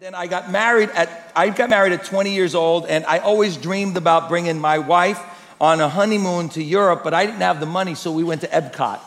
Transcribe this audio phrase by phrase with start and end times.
[0.00, 3.58] then I got married at I got married at 20 years old, and I always
[3.58, 5.20] dreamed about bringing my wife
[5.60, 8.46] on a honeymoon to Europe, but I didn't have the money, so we went to
[8.46, 8.98] Epcot.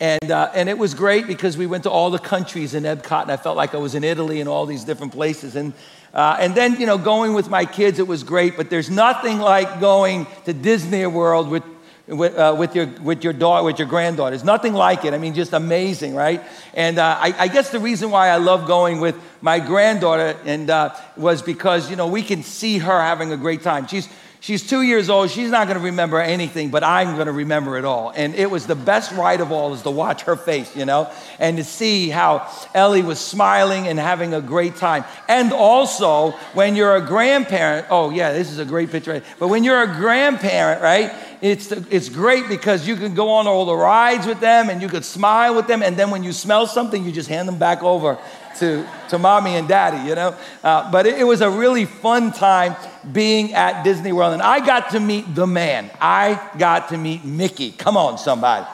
[0.00, 3.24] And, uh, and it was great because we went to all the countries in Epcot,
[3.24, 5.56] and I felt like I was in Italy and all these different places.
[5.56, 5.74] And,
[6.14, 9.40] uh, and then, you know, going with my kids, it was great, but there's nothing
[9.40, 11.64] like going to Disney World with
[12.06, 14.44] with, uh, with, your, with your daughter, with your granddaughters.
[14.44, 15.14] Nothing like it.
[15.14, 16.42] I mean, just amazing, right?
[16.74, 20.68] And uh, I, I, guess the reason why I love going with my granddaughter and
[20.68, 23.86] uh, was because you know we can see her having a great time.
[23.86, 24.08] She's
[24.44, 25.30] She's two years old.
[25.30, 28.12] She's not going to remember anything, but I'm going to remember it all.
[28.14, 31.10] And it was the best ride of all is to watch her face, you know,
[31.38, 35.06] and to see how Ellie was smiling and having a great time.
[35.30, 39.22] And also, when you're a grandparent, oh, yeah, this is a great picture.
[39.38, 41.10] But when you're a grandparent, right,
[41.44, 44.88] it's, it's great because you can go on all the rides with them and you
[44.88, 45.82] could smile with them.
[45.82, 48.16] And then when you smell something, you just hand them back over
[48.60, 50.34] to, to mommy and daddy, you know?
[50.62, 52.74] Uh, but it, it, was a really fun time
[53.12, 54.32] being at Disney World.
[54.32, 55.90] And I got to meet the man.
[56.00, 57.72] I got to meet Mickey.
[57.72, 58.66] Come on, somebody.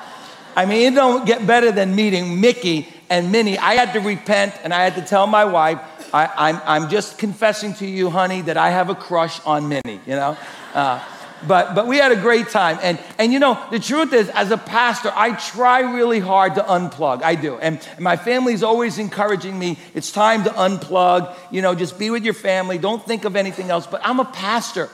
[0.54, 3.58] I mean, it don't get better than meeting Mickey and Minnie.
[3.58, 5.80] I had to repent and I had to tell my wife,
[6.14, 9.68] I, am I'm, I'm just confessing to you, honey, that I have a crush on
[9.68, 10.36] Minnie, you know?
[10.72, 11.04] Uh,
[11.46, 12.78] but but we had a great time.
[12.82, 16.62] And and you know the truth is as a pastor i try really hard to
[16.62, 17.22] unplug.
[17.22, 17.56] I do.
[17.58, 21.34] And, and my family's always encouraging me it's time to unplug.
[21.50, 22.78] You know just be with your family.
[22.78, 23.86] Don't think of anything else.
[23.86, 24.88] But i'm a pastor.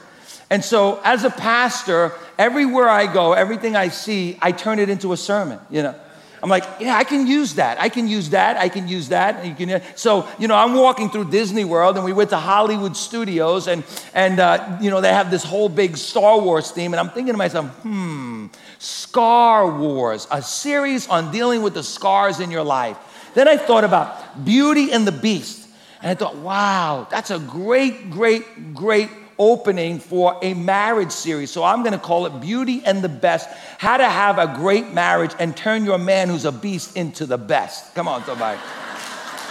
[0.49, 5.11] And so as a pastor everywhere i go everything i see i turn it into
[5.11, 5.95] a sermon you know
[6.41, 7.81] I'm like, yeah, I can use that.
[7.81, 8.57] I can use that.
[8.57, 9.37] I can use that.
[9.37, 12.37] And you can, so, you know, I'm walking through Disney World and we went to
[12.37, 16.93] Hollywood Studios and, and uh, you know, they have this whole big Star Wars theme.
[16.93, 22.39] And I'm thinking to myself, hmm, Scar Wars, a series on dealing with the scars
[22.39, 22.97] in your life.
[23.33, 25.67] Then I thought about Beauty and the Beast.
[26.01, 31.51] And I thought, wow, that's a great, great, great opening for a marriage series.
[31.51, 34.93] So I'm going to call it Beauty and the Best How to Have a Great
[34.93, 37.93] Marriage and Turn Your Man Who's a Beast into the Best.
[37.95, 38.59] Come on, somebody.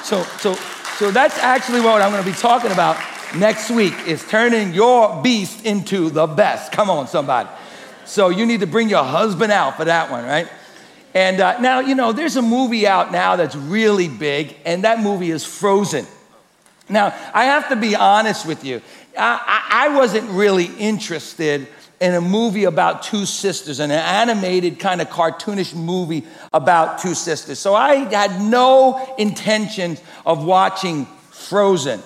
[0.03, 0.55] So, so,
[0.99, 2.97] so that's actually what I'm going to be talking about
[3.35, 6.73] next week is turning your beast into the best.
[6.73, 7.49] Come on, somebody.
[8.05, 10.49] So you need to bring your husband out for that one, right?
[11.15, 15.01] And uh, now, you know, there's a movie out now that's really big, and that
[15.01, 16.07] movie is Frozen.
[16.89, 18.81] Now, I have to be honest with you.
[19.17, 21.67] I, I wasn't really interested
[22.01, 27.59] in a movie about two sisters, an animated kind of cartoonish movie about two sisters.
[27.59, 32.03] So I had no intention of watching Frozen.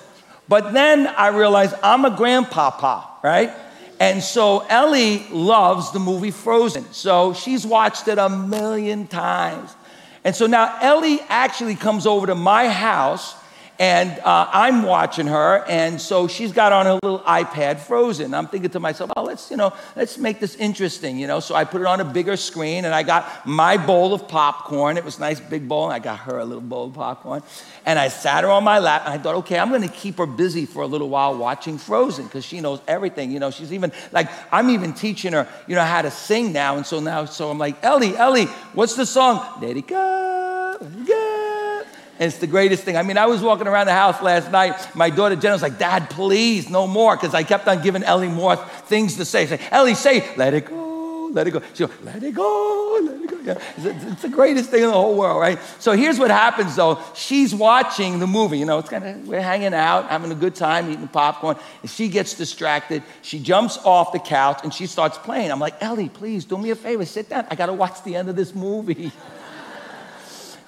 [0.47, 3.51] But then I realized I'm a grandpapa, right?
[3.99, 6.91] And so Ellie loves the movie Frozen.
[6.93, 9.75] So she's watched it a million times.
[10.23, 13.35] And so now Ellie actually comes over to my house
[13.81, 18.35] and uh, I'm watching her, and so she's got on her little iPad frozen.
[18.35, 21.39] I'm thinking to myself, oh, let's, you know, let's make this interesting, you know.
[21.39, 24.97] So I put it on a bigger screen, and I got my bowl of popcorn.
[24.97, 27.41] It was nice big bowl, and I got her a little bowl of popcorn.
[27.83, 30.19] And I sat her on my lap, and I thought, okay, I'm going to keep
[30.19, 33.31] her busy for a little while watching Frozen, because she knows everything.
[33.31, 36.77] You know, she's even, like, I'm even teaching her, you know, how to sing now.
[36.77, 39.43] And so now, so I'm like, Ellie, Ellie, what's the song?
[39.59, 41.30] Let it.
[42.21, 42.97] And it's the greatest thing.
[42.97, 44.95] I mean, I was walking around the house last night.
[44.95, 47.15] My daughter Jenna was like, Dad, please, no more.
[47.15, 49.47] Because I kept on giving Ellie more things to say.
[49.47, 51.63] Say, Ellie, say, let it go, let it go.
[51.73, 53.39] She goes, let it go, let it go.
[53.39, 53.59] Yeah.
[53.75, 55.57] It's, it's, the greatest thing in the whole world, right?
[55.79, 56.99] So here's what happens though.
[57.15, 58.59] She's watching the movie.
[58.59, 61.57] You know, it's kind of, we're hanging out, having a good time, eating popcorn.
[61.81, 63.01] And she gets distracted.
[63.23, 65.51] She jumps off the couch and she starts playing.
[65.51, 67.47] I'm like, Ellie, please do me a favor, sit down.
[67.49, 69.11] I got to watch the end of this movie.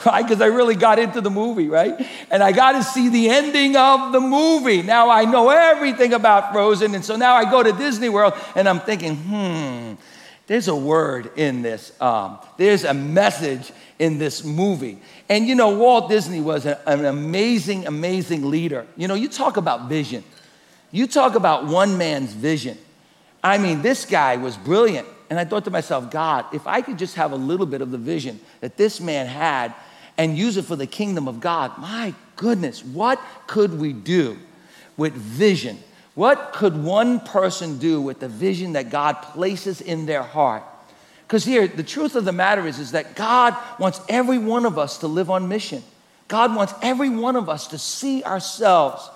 [0.06, 0.24] right?
[0.24, 2.08] Because I really got into the movie, right?
[2.30, 4.82] And I got to see the ending of the movie.
[4.82, 6.96] Now I know everything about Frozen.
[6.96, 9.94] And so now I go to Disney World and I'm thinking, hmm,
[10.48, 12.00] there's a word in this.
[12.02, 15.02] Um, there's a message in this movie.
[15.30, 18.86] And you know, Walt Disney was a, an amazing, amazing leader.
[18.98, 20.24] You know, you talk about vision,
[20.92, 22.78] you talk about one man's vision.
[23.44, 25.08] I mean, this guy was brilliant.
[25.30, 27.92] And I thought to myself, God, if I could just have a little bit of
[27.92, 29.74] the vision that this man had,
[30.18, 31.78] and use it for the kingdom of God.
[31.78, 34.38] My goodness, what could we do
[34.98, 35.80] with vision?
[36.16, 40.64] What could one person do with the vision that God places in their heart?
[41.28, 44.78] Because here, the truth of the matter is, is that God wants every one of
[44.78, 45.82] us to live on mission.
[46.28, 49.10] God wants every one of us to see ourselves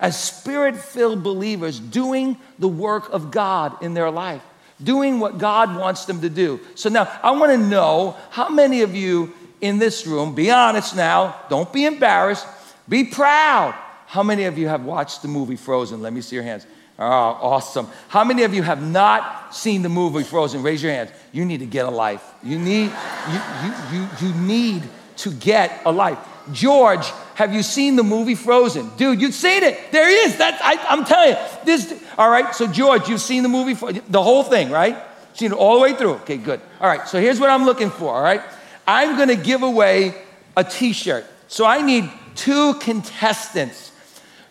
[0.00, 4.42] as spirit filled believers doing the work of God in their life,
[4.82, 6.58] doing what God wants them to do.
[6.74, 10.96] So now I want to know how many of you in this room, be honest
[10.96, 12.46] now, don't be embarrassed,
[12.88, 13.74] Be proud.
[14.06, 16.02] How many of you have watched the movie Frozen?
[16.02, 16.66] Let me see your hands.
[16.98, 17.88] Oh, awesome.
[18.08, 20.62] How many of you have not seen the movie Frozen?
[20.62, 21.10] Raise your hands.
[21.32, 22.22] You need to get a life.
[22.42, 22.90] You need,
[23.30, 24.82] you, you, you, you need
[25.18, 26.18] to get a life.
[26.52, 27.06] George,
[27.36, 28.90] have you seen the movie Frozen?
[28.96, 29.78] Dude, you've seen it.
[29.92, 30.36] There he is.
[30.36, 31.36] That's, I, am telling you.
[31.64, 33.74] This, all right, so George, you've seen the movie,
[34.08, 34.98] the whole thing, right?
[35.34, 36.14] Seen it all the way through.
[36.14, 36.60] Okay, good.
[36.80, 38.42] All right, so here's what I'm looking for, all right?
[38.90, 40.16] I'm gonna give away
[40.56, 41.24] a t shirt.
[41.46, 43.92] So I need two contestants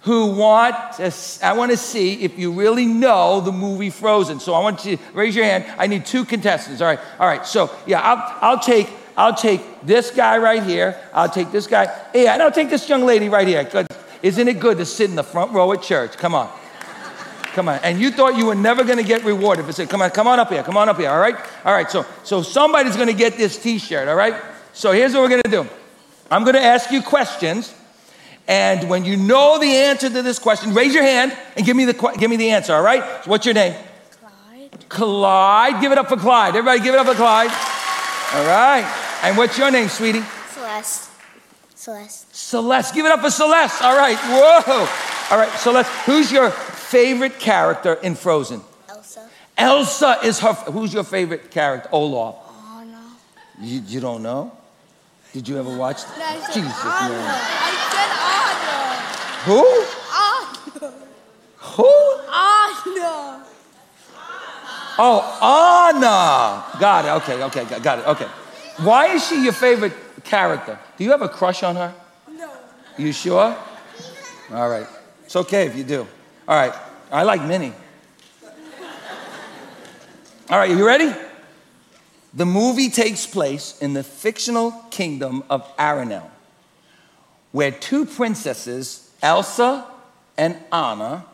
[0.03, 1.13] who want to,
[1.43, 4.39] I want to see if you really know the movie Frozen.
[4.39, 5.65] So I want you to raise your hand.
[5.77, 6.79] I need two contestants.
[6.79, 6.99] All right.
[7.19, 7.45] All right.
[7.45, 10.97] So yeah, I'll, I'll take I'll take this guy right here.
[11.13, 11.93] I'll take this guy.
[12.15, 13.69] Yeah, and I'll take this young lady right here.
[14.23, 16.15] Isn't it good to sit in the front row at church?
[16.15, 16.49] Come on.
[17.59, 17.79] Come on.
[17.83, 19.65] And you thought you were never going to get rewarded.
[19.65, 20.63] But say, come on, come on up here.
[20.63, 21.09] Come on up here.
[21.09, 21.35] All right.
[21.65, 21.91] All right.
[21.91, 24.07] So, so somebody's going to get this T-shirt.
[24.07, 24.41] All right.
[24.71, 25.67] So here's what we're going to do.
[26.31, 27.75] I'm going to ask you questions.
[28.47, 31.83] And when you know the answer to this question, raise your hand and give me
[31.83, 33.03] the, give me the answer, all right?
[33.25, 33.75] So what's your name?
[34.21, 34.87] Clyde.
[34.87, 35.81] Clyde.
[35.81, 36.55] Give it up for Clyde.
[36.55, 37.49] Everybody give it up for Clyde.
[38.35, 39.19] All right.
[39.23, 40.23] And what's your name, sweetie?
[40.53, 41.09] Celeste.
[41.75, 42.33] Celeste.
[42.33, 42.95] Celeste.
[42.95, 43.81] Give it up for Celeste.
[43.81, 44.15] All right.
[44.17, 44.87] Whoa.
[45.31, 45.91] All right, Celeste.
[46.05, 46.53] Who's your
[46.89, 48.61] favorite character in Frozen?
[48.89, 49.29] Elsa.
[49.57, 50.53] Elsa is her.
[50.53, 51.89] Who's your favorite character?
[51.91, 52.35] Olaf.
[52.75, 53.01] Anna.
[53.61, 54.51] You, you don't know?
[55.33, 55.97] Did you ever watch?
[56.17, 57.09] No, I said Jesus, Anna.
[57.09, 57.39] man.
[57.61, 58.79] I said Anna.
[59.45, 59.63] Who?
[60.25, 60.93] Anna.
[61.75, 61.89] Who?
[62.33, 63.45] Anna.
[65.01, 66.79] Oh, Anna.
[66.79, 67.09] Got it.
[67.23, 68.07] Okay, okay, got- got it.
[68.07, 68.27] Okay.
[68.83, 69.93] Why is she your favorite
[70.23, 70.77] character?
[70.97, 71.93] Do you have a crush on her?
[72.31, 72.49] No.
[72.97, 73.55] You sure?
[74.51, 74.87] All right.
[75.25, 76.07] It's okay if you do.
[76.49, 76.73] All right.
[77.11, 77.73] I like Minnie.
[80.49, 81.13] All right, you ready?
[82.33, 86.29] The movie takes place in the fictional kingdom of Arendelle,
[87.51, 89.85] where two princesses, Elsa
[90.37, 91.25] and Anna,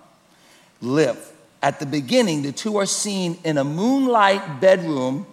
[0.81, 1.31] live.
[1.61, 5.25] At the beginning, the two are seen in a moonlight bedroom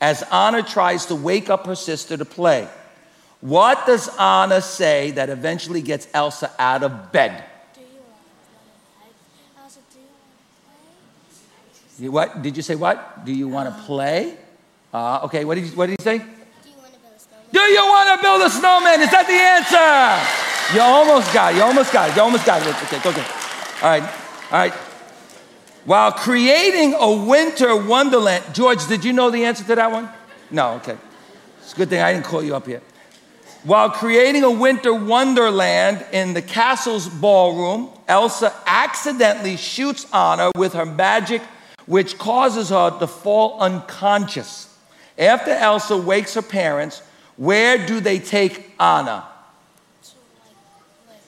[0.00, 2.68] as Anna tries to wake up her sister to play.
[3.40, 7.44] What does Anna say that eventually gets Elsa out of bed?
[7.74, 8.50] Do you want to
[8.98, 9.62] play?
[9.62, 12.76] Elsa, do you want to You- What did you say?
[12.76, 14.36] What do you want to play?
[14.92, 15.44] Uh, okay.
[15.44, 16.18] What did you, what did he say?
[16.18, 16.24] Do
[16.70, 17.52] you want to build a snowman?
[17.52, 19.00] Do you want to build a snowman?
[19.00, 20.74] Is that the answer?
[20.76, 21.56] You almost got it.
[21.56, 22.16] You almost got it.
[22.16, 22.68] You almost got it.
[22.68, 23.24] Okay, okay.
[23.82, 24.02] All right.
[24.02, 24.72] All right.
[25.84, 30.08] While creating a winter wonderland, George, did you know the answer to that one?
[30.50, 30.96] No, okay.
[31.62, 32.82] It's a good thing I didn't call you up here.
[33.64, 40.86] While creating a winter wonderland in the castle's ballroom, Elsa accidentally shoots Anna with her
[40.86, 41.42] magic,
[41.88, 44.68] which causes her to fall unconscious.
[45.18, 47.02] After Elsa wakes her parents,
[47.36, 49.24] where do they take Anna?
[50.02, 50.10] To
[50.44, 50.54] like,
[51.08, 51.22] like,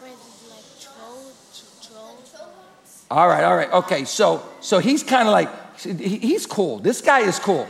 [0.00, 3.04] where did like trolls, trolls?
[3.10, 4.04] All right, all right, okay.
[4.04, 5.50] So, so he's kind of like,
[5.80, 6.78] he- he's cool.
[6.78, 7.66] This guy is cool.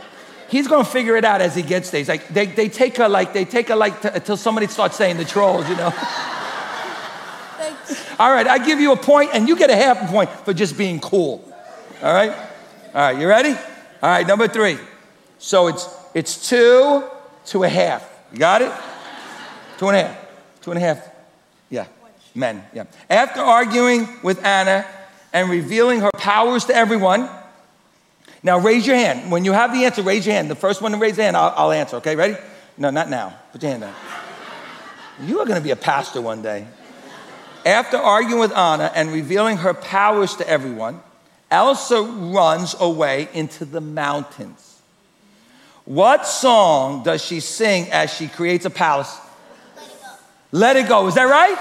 [0.49, 1.99] He's gonna figure it out as he gets there.
[1.99, 4.95] He's like, they, they take her like, they take her like t- until somebody starts
[4.95, 5.89] saying the trolls, you know.
[7.57, 8.05] Thanks.
[8.19, 10.53] All right, I give you a point, and you get a half a point for
[10.53, 11.43] just being cool.
[12.01, 13.51] All right, all right, you ready?
[13.51, 14.77] All right, number three.
[15.37, 17.03] So it's it's two
[17.47, 18.09] to a half.
[18.31, 18.71] You got it?
[19.77, 20.27] Two and a half.
[20.61, 21.09] Two and a half.
[21.69, 21.87] Yeah,
[22.33, 22.63] men.
[22.73, 22.85] Yeah.
[23.09, 24.85] After arguing with Anna
[25.33, 27.29] and revealing her powers to everyone.
[28.41, 29.29] Now raise your hand.
[29.29, 30.49] When you have the answer, raise your hand.
[30.49, 31.97] The first one to raise their hand, I'll, I'll answer.
[31.97, 32.37] Okay, ready?
[32.77, 33.35] No, not now.
[33.51, 33.93] Put your hand down.
[35.25, 36.65] You are going to be a pastor one day.
[37.65, 41.01] After arguing with Anna and revealing her powers to everyone,
[41.51, 44.79] Elsa runs away into the mountains.
[45.85, 49.17] What song does she sing as she creates a palace?
[49.75, 50.07] Let it go.
[50.51, 51.07] Let it go.
[51.07, 51.57] Is that right?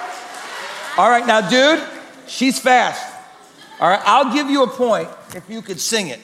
[0.98, 1.82] All right, now, dude,
[2.26, 3.14] she's fast.
[3.80, 6.20] All right, I'll give you a point if you could sing it.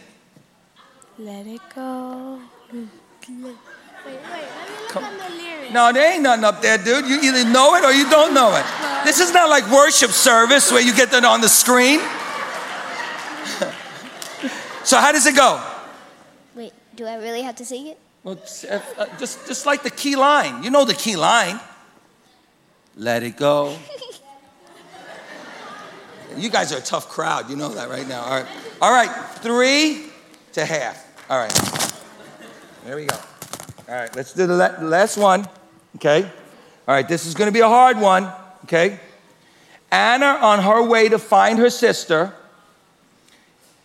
[1.18, 2.40] Let it go.
[2.72, 2.88] Wait,
[3.28, 5.72] wait, let me look Come- at the lyrics.
[5.72, 7.06] No, there ain't nothing up there, dude.
[7.06, 8.64] You either know it or you don't know it.
[9.04, 12.00] This is not like worship service where you get that on the screen.
[14.84, 15.62] so, how does it go?
[16.54, 17.98] Wait, do I really have to sing it?
[18.22, 18.38] Well,
[18.70, 20.62] uh, just, just like the key line.
[20.62, 21.60] You know the key line.
[22.96, 23.76] Let it go.
[26.36, 27.48] You guys are a tough crowd.
[27.48, 28.22] You know that right now.
[28.22, 28.46] All right.
[28.82, 29.10] All right.
[29.36, 30.06] Three
[30.54, 31.06] to half.
[31.30, 31.52] All right.
[32.84, 33.16] There we go.
[33.88, 34.14] All right.
[34.16, 35.48] Let's do the last one.
[35.96, 36.24] Okay.
[36.24, 37.06] All right.
[37.06, 38.32] This is going to be a hard one.
[38.64, 38.98] Okay.
[39.92, 42.34] Anna, on her way to find her sister,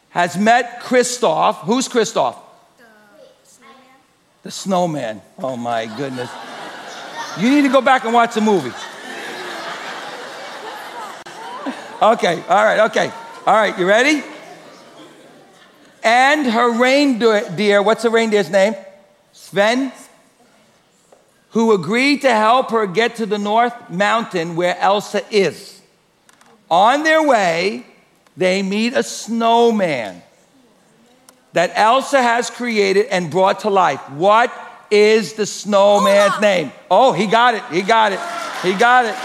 [0.09, 1.55] has met Kristoff.
[1.59, 2.35] Who's Kristoff?
[2.77, 2.85] The
[3.45, 3.85] snowman.
[4.43, 5.21] The snowman.
[5.37, 6.29] Oh my goodness.
[7.37, 8.71] You need to go back and watch the movie.
[12.01, 13.11] Okay, all right, okay.
[13.45, 14.23] All right, you ready?
[16.01, 18.73] And her reindeer, what's the reindeer's name?
[19.33, 19.91] Sven,
[21.49, 25.81] who agreed to help her get to the North Mountain where Elsa is.
[26.71, 27.85] On their way,
[28.39, 30.23] they meet a snowman
[31.51, 33.99] that Elsa has created and brought to life.
[34.11, 34.49] What
[34.89, 36.71] is the snowman's name?
[36.89, 37.63] Oh, he got it.
[37.69, 38.19] He got it.
[38.63, 39.15] He got it.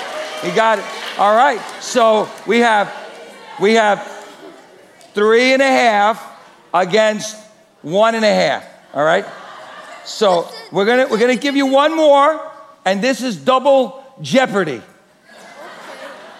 [0.44, 0.84] He got it.
[1.16, 1.60] All right.
[1.80, 2.92] So we have
[3.60, 4.02] we have
[5.14, 6.20] three and a half
[6.74, 7.36] against
[7.82, 8.66] one and a half.
[8.92, 9.24] All right.
[10.04, 12.50] So we're gonna we're gonna give you one more,
[12.84, 14.82] and this is double jeopardy.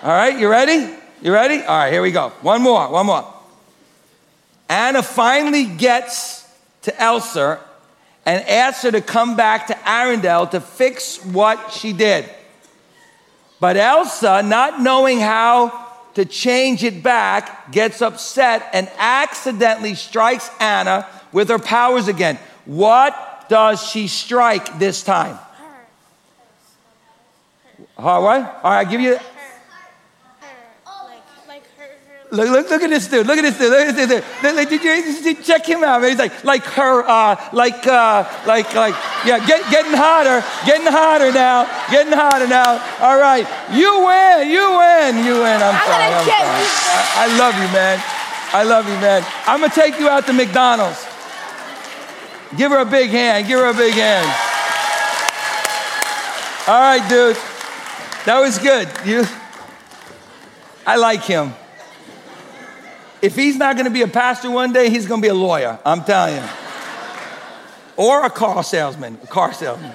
[0.03, 0.37] All right.
[0.37, 1.04] You ready?
[1.25, 1.63] You ready?
[1.63, 1.91] All right.
[1.91, 2.29] Here we go.
[2.43, 2.87] One more.
[2.91, 3.25] One more.
[4.69, 6.47] Anna finally gets
[6.83, 7.61] to Elsa
[8.27, 12.29] and asks her to come back to Arendelle to fix what she did.
[13.59, 21.07] But Elsa, not knowing how to change it back, gets upset and accidentally strikes Anna
[21.33, 22.39] with her powers again.
[22.67, 25.39] What does she strike this time?
[27.97, 29.19] All right, all right, I give you.
[32.35, 33.27] Look, look, look at this dude.
[33.27, 33.71] Look at this dude.
[33.71, 34.57] Look at this dude.
[34.57, 36.01] Look, did, you, did you check him out?
[36.01, 36.11] Man?
[36.11, 41.31] He's like, like her, uh, like, uh, like, like, yeah, get, getting hotter, getting hotter
[41.31, 42.83] now, getting hotter now.
[42.99, 45.63] All right, you win, you win, you win.
[45.63, 46.11] I'm, I'm sorry.
[46.11, 46.43] I'm sorry.
[46.91, 48.03] I, I love you, man.
[48.53, 49.25] I love you, man.
[49.47, 51.07] I'm gonna take you out to McDonald's.
[52.57, 53.47] Give her a big hand.
[53.47, 54.27] Give her a big hand.
[56.67, 57.37] All right, dude.
[58.27, 58.89] That was good.
[59.05, 59.25] You,
[60.87, 61.53] I like him.
[63.25, 65.35] If he's not going to be a pastor one day, he's going to be a
[65.35, 65.79] lawyer.
[65.83, 66.49] I'm telling you.
[67.97, 69.93] Or a car salesman, a car salesman.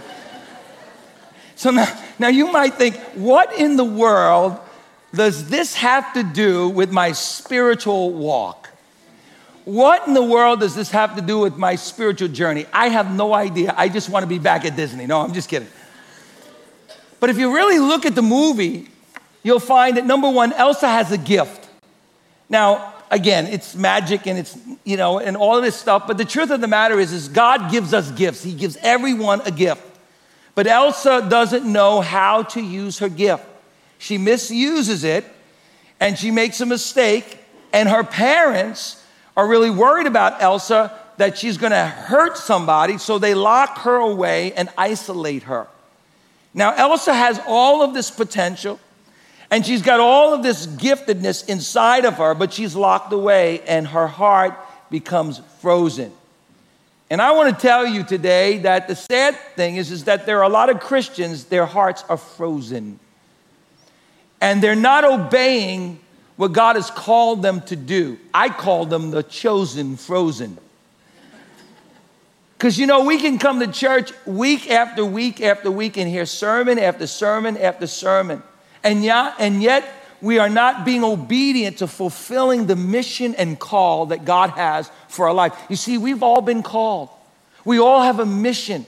[1.56, 4.58] So now, now you might think, what in the world
[5.14, 8.72] does this have to do with my spiritual walk?
[9.64, 12.66] What in the world does this have to do with my spiritual journey?
[12.74, 13.76] I have no idea.
[13.78, 15.06] I just want to be back at Disney.
[15.06, 15.68] No, I'm just kidding.
[17.20, 18.88] But if you really look at the movie,
[19.44, 21.70] you'll find that number one, Elsa has a gift.
[22.50, 26.08] Now, again, it's magic and it's, you know, and all of this stuff.
[26.08, 28.44] But the truth of the matter is, is God gives us gifts.
[28.44, 29.84] He gives everyone a gift.
[30.56, 33.46] But Elsa doesn't know how to use her gift.
[33.98, 35.26] She misuses it
[36.00, 37.38] and she makes a mistake.
[37.72, 39.04] And her parents
[39.38, 42.98] are really worried about Elsa that she's going to hurt somebody.
[42.98, 45.68] So they lock her away and isolate her.
[46.54, 48.80] Now, Elsa has all of this potential.
[49.52, 53.88] And she's got all of this giftedness inside of her, but she's locked away and
[53.88, 54.54] her heart
[54.92, 56.12] becomes frozen.
[57.10, 60.38] And I want to tell you today that the sad thing is, is that there
[60.40, 63.00] are a lot of Christians, their hearts are frozen.
[64.40, 66.00] And they're not obeying
[66.36, 68.20] what God has called them to do.
[68.34, 70.58] I call them the chosen frozen.
[72.58, 76.26] Because you know, we can come to church week after week after week and hear
[76.26, 78.44] sermon after sermon after sermon.
[78.84, 79.86] And yet, and yet
[80.22, 85.28] we are not being obedient to fulfilling the mission and call that God has for
[85.28, 85.54] our life.
[85.70, 87.10] You see, we've all been called.
[87.66, 88.86] We all have a mission.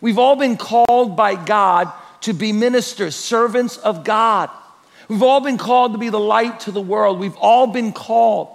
[0.00, 1.92] We've all been called by God
[2.22, 4.50] to be ministers, servants of God.
[5.08, 7.18] We've all been called to be the light to the world.
[7.18, 8.48] We've all been called.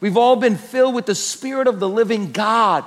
[0.00, 2.84] We've all been filled with the Spirit of the living God.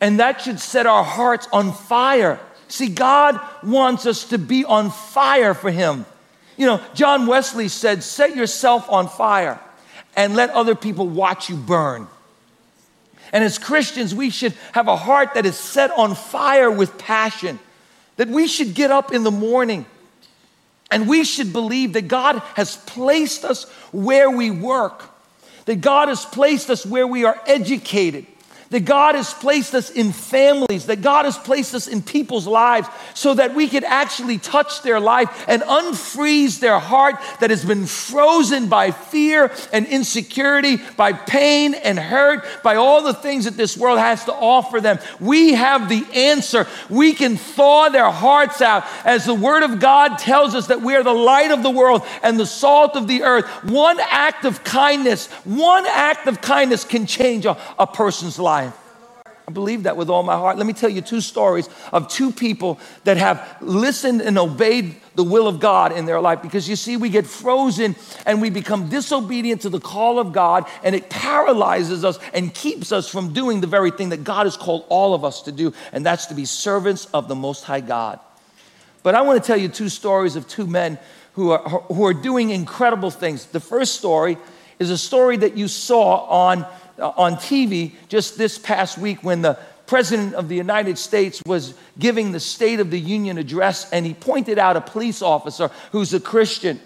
[0.00, 2.38] And that should set our hearts on fire.
[2.68, 6.06] See, God wants us to be on fire for Him.
[6.58, 9.58] You know, John Wesley said, Set yourself on fire
[10.14, 12.08] and let other people watch you burn.
[13.32, 17.58] And as Christians, we should have a heart that is set on fire with passion,
[18.16, 19.86] that we should get up in the morning
[20.90, 25.04] and we should believe that God has placed us where we work,
[25.66, 28.26] that God has placed us where we are educated,
[28.70, 32.88] that God has placed us in families, that God has placed us in people's lives
[33.14, 37.86] so that we could actually touch their life and unfreeze their heart that has been
[37.86, 43.76] frozen by fear and insecurity, by pain and hurt, by all the things that this
[43.76, 44.98] world has to offer them.
[45.18, 46.66] We have the answer.
[46.90, 50.94] We can thaw their hearts out as the Word of God tells us that we
[50.94, 53.46] are the light of the world and the salt of the earth.
[53.64, 58.57] One act of kindness, one act of kindness can change a, a person's life.
[59.48, 60.58] I believe that with all my heart.
[60.58, 65.24] Let me tell you two stories of two people that have listened and obeyed the
[65.24, 66.42] will of God in their life.
[66.42, 70.66] Because you see, we get frozen and we become disobedient to the call of God,
[70.82, 74.54] and it paralyzes us and keeps us from doing the very thing that God has
[74.54, 77.80] called all of us to do, and that's to be servants of the Most High
[77.80, 78.20] God.
[79.02, 80.98] But I want to tell you two stories of two men
[81.32, 83.46] who are, who are doing incredible things.
[83.46, 84.36] The first story
[84.78, 86.66] is a story that you saw on,
[86.98, 91.74] Uh, on TV just this past week when the President of the United States was
[91.98, 96.12] giving the State of the Union address and he pointed out a police officer who's
[96.12, 96.80] a Christian.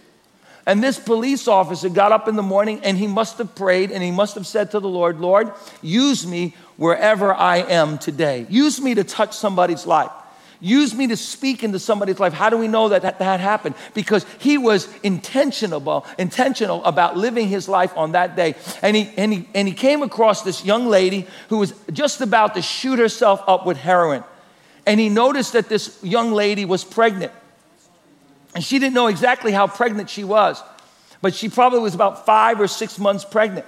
[0.67, 4.03] And this police officer got up in the morning and he must have prayed and
[4.03, 5.51] he must have said to the Lord, Lord,
[5.81, 8.47] use me wherever I am today.
[8.51, 10.13] Use me to touch somebody's life.
[10.65, 12.33] Use me to speak into somebody's life.
[12.33, 13.75] How do we know that that, that happened?
[13.95, 18.55] Because he was intentional, intentional about living his life on that day.
[18.81, 22.55] And he, and, he, and he came across this young lady who was just about
[22.55, 24.23] to shoot herself up with heroin.
[24.87, 27.33] And he noticed that this young lady was pregnant.
[28.55, 30.63] And she didn't know exactly how pregnant she was,
[31.21, 33.67] but she probably was about five or six months pregnant.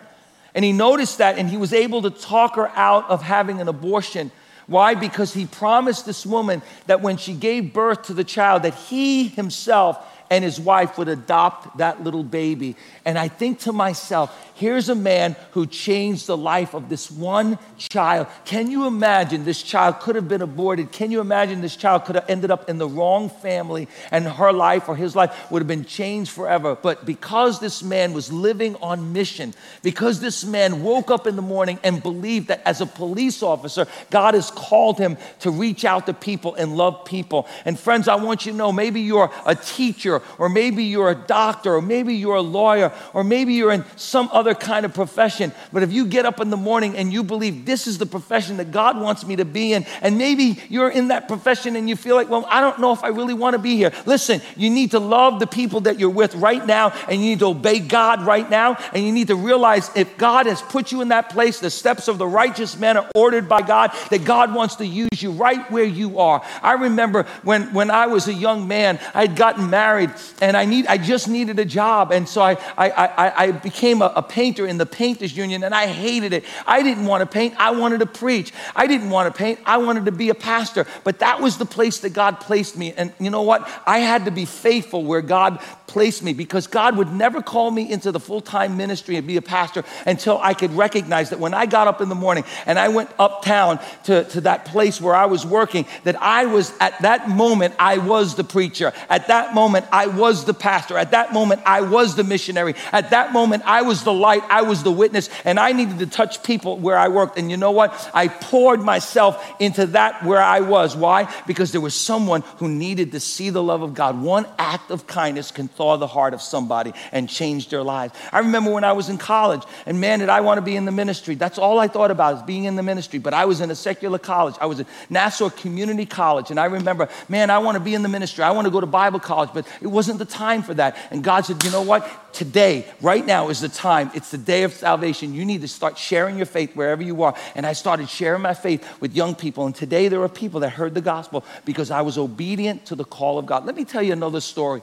[0.55, 3.67] And he noticed that and he was able to talk her out of having an
[3.67, 4.31] abortion
[4.67, 4.95] why?
[4.95, 9.29] Because he promised this woman that when she gave birth to the child, that he
[9.29, 9.99] himself
[10.31, 12.77] and his wife would adopt that little baby.
[13.05, 17.59] And I think to myself, here's a man who changed the life of this one
[17.77, 18.27] child.
[18.45, 20.93] Can you imagine this child could have been aborted?
[20.93, 24.53] Can you imagine this child could have ended up in the wrong family and her
[24.53, 26.75] life or his life would have been changed forever?
[26.75, 31.43] But because this man was living on mission, because this man woke up in the
[31.43, 36.07] morning and believed that as a police officer, God has called him to reach out
[36.07, 37.47] to people and love people.
[37.65, 41.15] And friends, I want you to know maybe you're a teacher or maybe you're a
[41.15, 45.53] doctor, or maybe you're a lawyer, or maybe you're in some other kind of profession.
[45.73, 48.59] But if you get up in the morning and you believe this is the profession
[48.59, 51.97] that God wants me to be in, and maybe you're in that profession and you
[51.97, 53.93] feel like, well, I don't know if I really want to be here.
[54.07, 57.39] Listen, you need to love the people that you're with right now, and you need
[57.41, 61.01] to obey God right now, and you need to realize if God has put you
[61.01, 64.55] in that place, the steps of the righteous man are ordered by God, that God
[64.55, 66.43] wants to use you right where you are.
[66.63, 70.04] I remember when, when I was a young man, I had gotten married
[70.41, 72.13] and I, need, I just needed a job.
[72.13, 75.75] And so I, I, I, I became a, a painter in the painters union and
[75.75, 76.45] I hated it.
[76.67, 78.53] I didn't want to paint, I wanted to preach.
[78.75, 80.87] I didn't want to paint, I wanted to be a pastor.
[81.05, 82.93] But that was the place that God placed me.
[82.93, 83.69] And you know what?
[83.87, 87.91] I had to be faithful where God placed me because God would never call me
[87.91, 91.55] into the full time ministry and be a pastor until I could recognize that when
[91.55, 95.15] I got up in the morning and I went uptown to, to that place where
[95.15, 98.93] I was working, that I was at that moment, I was the preacher.
[99.09, 100.97] At that moment, I was the pastor.
[100.97, 102.75] At that moment, I was the missionary.
[102.93, 104.43] At that moment, I was the light.
[104.49, 105.29] I was the witness.
[105.45, 107.39] And I needed to touch people where I worked.
[107.39, 108.11] And you know what?
[108.15, 110.97] I poured myself into that where I was.
[110.97, 111.33] Why?
[111.47, 114.21] Because there was someone who needed to see the love of God.
[114.21, 118.15] One act of kindness can thaw the heart of somebody and change their lives.
[118.33, 120.85] I remember when I was in college, and man, did I want to be in
[120.85, 121.35] the ministry.
[121.35, 123.19] That's all I thought about is being in the ministry.
[123.19, 124.55] But I was in a secular college.
[124.61, 126.51] I was at Nassau Community College.
[126.51, 128.45] And I remember, man, I want to be in the ministry.
[128.45, 129.51] I want to go to Bible college.
[129.53, 130.97] But it wasn't the time for that.
[131.11, 132.33] And God said, you know what?
[132.33, 134.11] Today, right now is the time.
[134.15, 135.35] It's the day of salvation.
[135.35, 137.37] You need to start sharing your faith wherever you are.
[137.55, 139.67] And I started sharing my faith with young people.
[139.67, 143.05] And today there are people that heard the gospel because I was obedient to the
[143.05, 143.65] call of God.
[143.65, 144.83] Let me tell you another story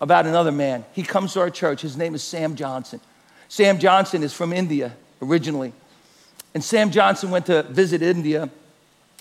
[0.00, 0.84] about another man.
[0.92, 1.82] He comes to our church.
[1.82, 3.00] His name is Sam Johnson.
[3.48, 5.72] Sam Johnson is from India originally.
[6.54, 8.50] And Sam Johnson went to visit India.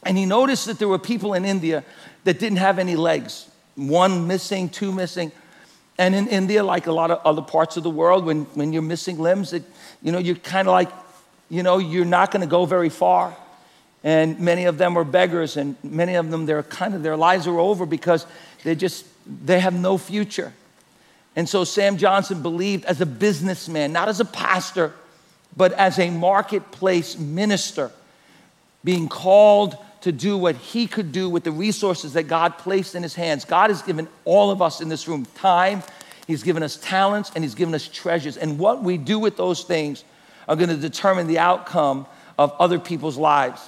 [0.04, 1.84] And he noticed that there were people in India
[2.24, 5.32] that didn't have any legs one missing, two missing.
[5.98, 8.82] And in India, like a lot of other parts of the world, when, when you're
[8.82, 9.64] missing limbs, it,
[10.02, 10.90] you know, you're kind of like,
[11.50, 13.36] you know, you're not going to go very far.
[14.04, 17.48] And many of them are beggars, and many of them, they're kind of, their lives
[17.48, 18.26] are over because
[18.64, 20.52] they just, they have no future.
[21.36, 24.94] And so Sam Johnson believed as a businessman, not as a pastor,
[25.56, 27.92] but as a marketplace minister,
[28.84, 33.04] being called to do what he could do with the resources that God placed in
[33.04, 33.46] his hands.
[33.46, 35.82] God has given all of us in this room time,
[36.28, 38.36] he's given us talents, and he's given us treasures.
[38.36, 40.04] And what we do with those things
[40.48, 42.06] are going to determine the outcome
[42.38, 43.62] of other people's lives.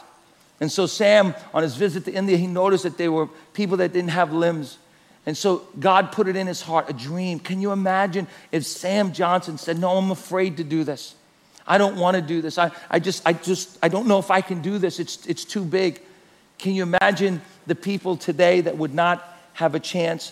[0.59, 3.93] And so, Sam, on his visit to India, he noticed that there were people that
[3.93, 4.77] didn't have limbs.
[5.25, 7.39] And so, God put it in his heart a dream.
[7.39, 11.15] Can you imagine if Sam Johnson said, No, I'm afraid to do this?
[11.67, 12.57] I don't want to do this.
[12.57, 14.99] I, I just, I just, I don't know if I can do this.
[14.99, 15.99] It's, it's too big.
[16.59, 20.31] Can you imagine the people today that would not have a chance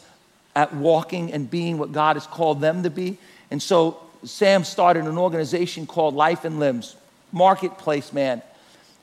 [0.55, 3.17] at walking and being what God has called them to be?
[3.49, 6.95] And so Sam started an organization called Life and Limbs,
[7.31, 8.41] marketplace man.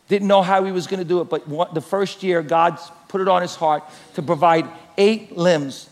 [0.09, 3.21] Didn't know how he was going to do it, but the first year, God put
[3.21, 4.67] it on his heart to provide
[5.01, 5.89] eight limbs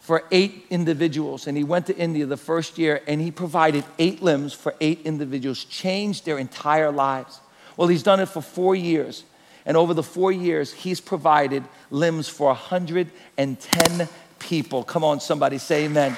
[0.00, 1.46] for eight individuals.
[1.46, 5.02] And he went to India the first year and he provided eight limbs for eight
[5.04, 7.40] individuals, changed their entire lives.
[7.76, 9.24] Well, he's done it for four years.
[9.66, 14.82] And over the four years, he's provided limbs for 110 people.
[14.84, 16.16] Come on, somebody say amen.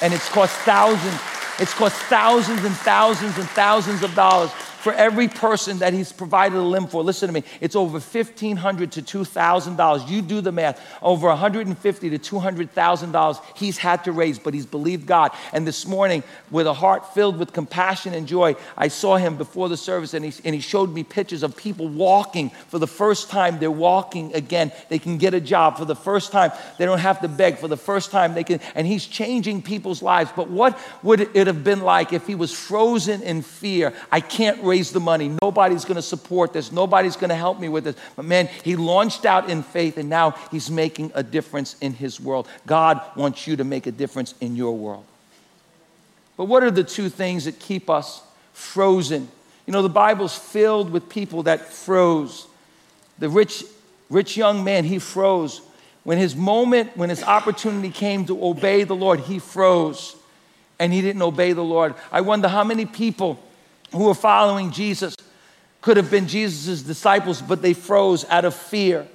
[0.00, 1.20] And it's cost thousands,
[1.58, 6.58] it's cost thousands and thousands and thousands of dollars for every person that he's provided
[6.58, 7.02] a limb for.
[7.02, 10.08] Listen to me, it's over 1,500 to $2,000.
[10.08, 15.06] You do the math, over 150 to $200,000 he's had to raise, but he's believed
[15.06, 15.32] God.
[15.52, 19.68] And this morning, with a heart filled with compassion and joy, I saw him before
[19.68, 23.30] the service and he, and he showed me pictures of people walking for the first
[23.30, 23.58] time.
[23.58, 24.72] They're walking again.
[24.88, 26.52] They can get a job for the first time.
[26.78, 28.34] They don't have to beg for the first time.
[28.34, 30.30] They can, and he's changing people's lives.
[30.34, 33.92] But what would it have been like if he was frozen in fear?
[34.10, 35.28] I can't raise the money.
[35.42, 36.72] Nobody's going to support this.
[36.72, 37.96] Nobody's going to help me with this.
[38.16, 42.18] But man, he launched out in faith and now he's making a difference in his
[42.18, 42.48] world.
[42.66, 45.04] God wants you to make a difference in your world.
[46.38, 48.22] But what are the two things that keep us
[48.54, 49.28] frozen?
[49.66, 52.46] You know, the Bible's filled with people that froze.
[53.18, 53.64] The rich,
[54.08, 55.60] rich young man, he froze.
[56.02, 60.16] When his moment, when his opportunity came to obey the Lord, he froze
[60.78, 61.94] and he didn't obey the Lord.
[62.10, 63.38] I wonder how many people
[63.92, 65.16] who were following Jesus
[65.80, 69.06] could have been Jesus' disciples, but they froze out of fear.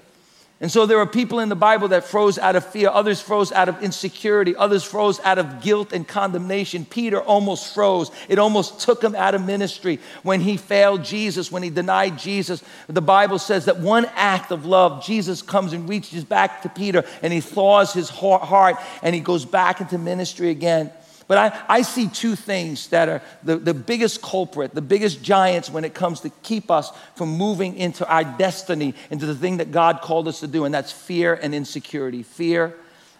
[0.59, 3.51] And so there are people in the Bible that froze out of fear, others froze
[3.51, 6.83] out of insecurity, others froze out of guilt and condemnation.
[6.83, 8.09] Peter almost froze.
[8.27, 12.63] It almost took him out of ministry when he failed Jesus, when he denied Jesus.
[12.87, 17.03] The Bible says that one act of love, Jesus comes and reaches back to Peter
[17.21, 20.91] and he thaws his heart and he goes back into ministry again.
[21.27, 25.69] But I, I see two things that are the, the biggest culprit, the biggest giants
[25.69, 29.71] when it comes to keep us from moving into our destiny, into the thing that
[29.71, 32.23] God called us to do, and that's fear and insecurity.
[32.23, 32.73] Fear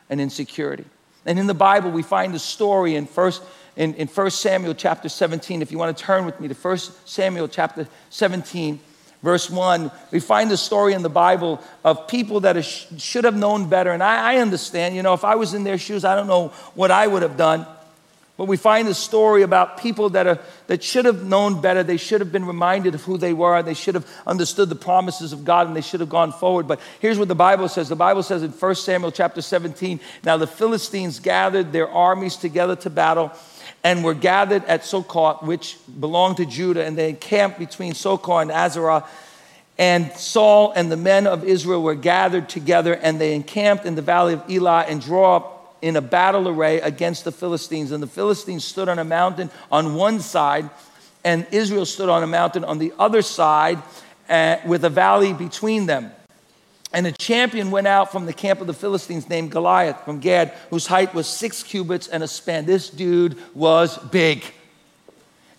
[0.09, 0.85] and insecurity.
[1.25, 3.43] And in the Bible, we find a story in first
[3.75, 5.61] in, in 1 Samuel chapter 17.
[5.61, 8.79] If you want to turn with me to 1 Samuel chapter 17,
[9.21, 13.69] verse 1, we find a story in the Bible of people that should have known
[13.69, 13.91] better.
[13.91, 16.49] And I, I understand, you know, if I was in their shoes, I don't know
[16.73, 17.67] what I would have done.
[18.37, 21.81] But we find a story about people that, are, that should have known better.
[21.81, 23.63] They should have been reminded of who they were.
[23.63, 26.67] They should have understood the promises of God and they should have gone forward.
[26.67, 27.89] But here's what the Bible says.
[27.89, 32.75] The Bible says in 1 Samuel chapter 17, now the Philistines gathered their armies together
[32.75, 33.31] to battle
[33.83, 38.51] and were gathered at Sokoh, which belonged to Judah, and they encamped between Sokoh and
[38.51, 39.07] Azekah.
[39.79, 44.01] And Saul and the men of Israel were gathered together, and they encamped in the
[44.01, 45.56] valley of Elah and drew up
[45.87, 47.91] in a battle array against the Philistines.
[47.91, 50.69] And the Philistines stood on a mountain on one side,
[51.23, 53.81] and Israel stood on a mountain on the other side
[54.29, 56.11] uh, with a valley between them.
[56.93, 60.53] And a champion went out from the camp of the Philistines named Goliath from Gath,
[60.69, 62.65] whose height was six cubits and a span.
[62.65, 64.43] This dude was big.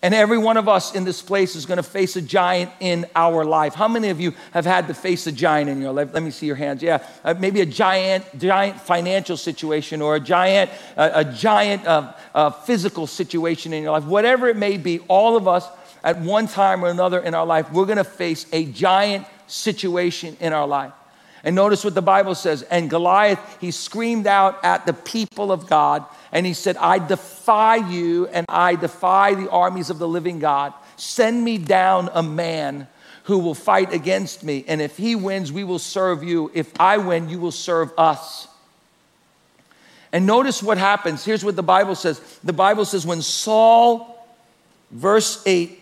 [0.01, 3.05] And every one of us in this place is going to face a giant in
[3.15, 3.75] our life.
[3.75, 6.13] How many of you have had to face a giant in your life?
[6.13, 6.81] Let me see your hands.
[6.81, 12.13] Yeah, uh, maybe a giant, giant financial situation or a giant, uh, a giant uh,
[12.33, 14.05] uh, physical situation in your life.
[14.05, 15.67] Whatever it may be, all of us
[16.01, 20.37] at one time or another in our life, we're going to face a giant situation
[20.39, 20.93] in our life.
[21.43, 22.63] And notice what the Bible says.
[22.63, 27.77] And Goliath, he screamed out at the people of God and he said, I defy
[27.77, 30.73] you and I defy the armies of the living God.
[30.97, 32.87] Send me down a man
[33.23, 34.65] who will fight against me.
[34.67, 36.51] And if he wins, we will serve you.
[36.53, 38.47] If I win, you will serve us.
[40.11, 41.23] And notice what happens.
[41.23, 44.27] Here's what the Bible says the Bible says, when Saul,
[44.91, 45.78] verse 8,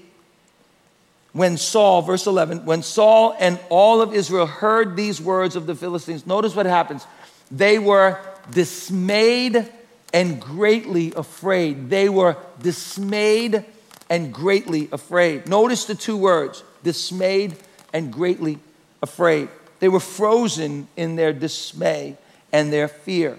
[1.38, 5.76] when Saul, verse 11, when Saul and all of Israel heard these words of the
[5.76, 7.06] Philistines, notice what happens.
[7.52, 8.20] They were
[8.52, 9.70] dismayed
[10.14, 11.90] and greatly afraid.
[11.90, 13.64] They were dismayed
[14.10, 15.48] and greatly afraid.
[15.48, 17.56] Notice the two words dismayed
[17.94, 18.58] and greatly
[19.04, 19.50] afraid.
[19.80, 22.18] They were frozen in their dismay
[22.52, 23.38] and their fear.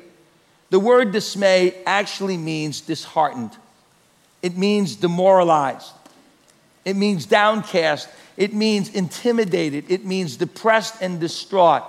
[0.71, 3.57] The word dismay actually means disheartened,
[4.41, 5.93] it means demoralized.
[6.89, 8.09] It means downcast.
[8.39, 9.91] It means intimidated.
[9.91, 11.83] It means depressed and distraught.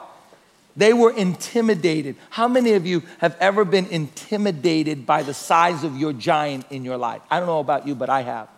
[0.75, 2.17] They were intimidated.
[2.29, 6.83] How many of you have ever been intimidated by the size of your giant in
[6.83, 7.21] your life?
[7.31, 8.49] I don't know about you, but I have.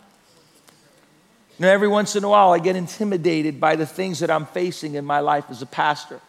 [1.58, 4.46] You know, every once in a while, I get intimidated by the things that I'm
[4.46, 6.20] facing in my life as a pastor.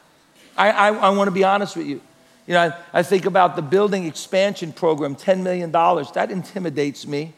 [0.56, 2.02] I, I, I want to be honest with you.
[2.46, 5.72] You know, I, I think about the building expansion program, $10 million.
[5.72, 7.34] That intimidates me.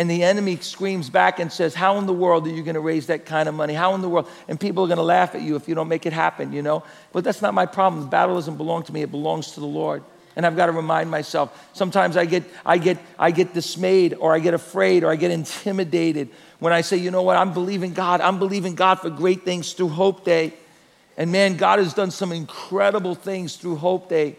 [0.00, 2.80] And the enemy screams back and says, How in the world are you going to
[2.80, 3.74] raise that kind of money?
[3.74, 4.30] How in the world?
[4.48, 6.62] And people are going to laugh at you if you don't make it happen, you
[6.62, 6.84] know?
[7.12, 8.04] But that's not my problem.
[8.04, 10.02] The battle doesn't belong to me, it belongs to the Lord.
[10.36, 11.68] And I've got to remind myself.
[11.74, 15.32] Sometimes I get, I get, I get dismayed or I get afraid or I get
[15.32, 18.22] intimidated when I say, you know what, I'm believing God.
[18.22, 20.54] I'm believing God for great things through Hope Day.
[21.18, 24.36] And man, God has done some incredible things through Hope Day.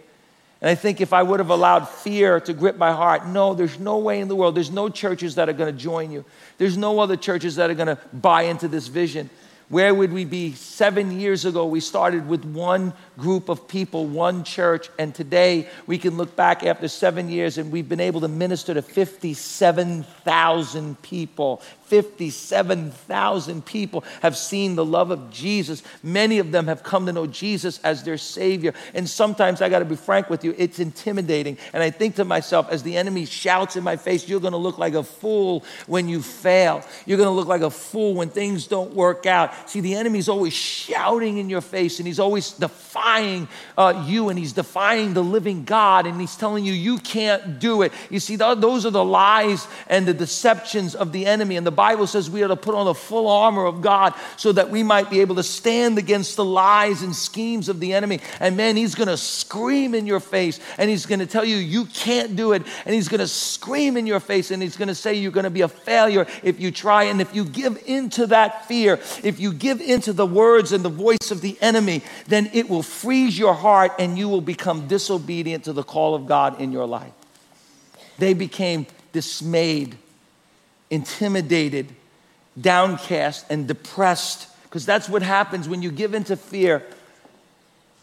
[0.62, 3.80] And I think if I would have allowed fear to grip my heart, no, there's
[3.80, 4.54] no way in the world.
[4.54, 6.24] There's no churches that are going to join you.
[6.60, 9.32] There's no other churches that are going to buy into this vision.
[9.70, 10.52] Where would we be?
[10.54, 16.00] Seven years ago, we started with one group of people, one church, and today we
[16.00, 21.62] can look back after seven years and we've been able to minister to 57,000 people.
[21.92, 25.84] 57,000 people have seen the love of Jesus.
[26.02, 28.74] Many of them have come to know Jesus as their Savior.
[28.94, 31.58] And sometimes I got to be frank with you, it's intimidating.
[31.74, 34.58] And I think to myself, as the enemy shouts in my face, you're going to
[34.58, 36.82] look like a fool when you fail.
[37.06, 39.70] You're going to look like a fool when things don't work out.
[39.70, 43.11] See, the enemy's always shouting in your face and he's always defying
[43.78, 47.82] uh, you and he's defying the living God and he's telling you, you can't do
[47.82, 47.92] it.
[48.10, 51.58] You see, those are the lies and the deceptions of the enemy.
[51.58, 54.52] And the Bible says we are to put on the full armor of God so
[54.52, 58.20] that we might be able to stand against the lies and schemes of the enemy.
[58.40, 61.58] And man, he's going to scream in your face and he's going to tell you
[61.58, 62.64] you can't do it.
[62.86, 65.44] And he's going to scream in your face and he's going to say you're going
[65.44, 67.04] to be a failure if you try.
[67.04, 70.90] And if you give into that fear, if you give into the words and the
[70.90, 75.64] voice of the enemy, then it will freeze your heart and you will become disobedient
[75.64, 77.14] to the call of God in your life.
[78.18, 79.98] They became dismayed
[80.92, 81.88] intimidated,
[82.60, 84.48] downcast, and depressed.
[84.64, 86.86] Because that's what happens when you give into fear.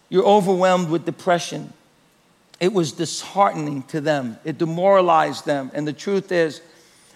[0.09, 1.73] You're overwhelmed with depression.
[2.59, 5.71] It was disheartening to them, it demoralized them.
[5.75, 6.61] And the truth is,